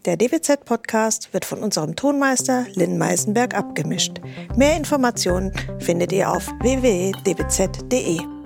Der 0.04 0.16
DBZ-Podcast 0.16 1.32
wird 1.32 1.44
von 1.44 1.58
unserem 1.58 1.96
Tonmeister 1.96 2.66
Lynn 2.74 2.96
Meisenberg 2.96 3.54
abgemischt. 3.54 4.20
Mehr 4.54 4.76
Informationen 4.76 5.52
findet 5.80 6.12
ihr 6.12 6.30
auf 6.30 6.46
www.dbz.de. 6.60 8.45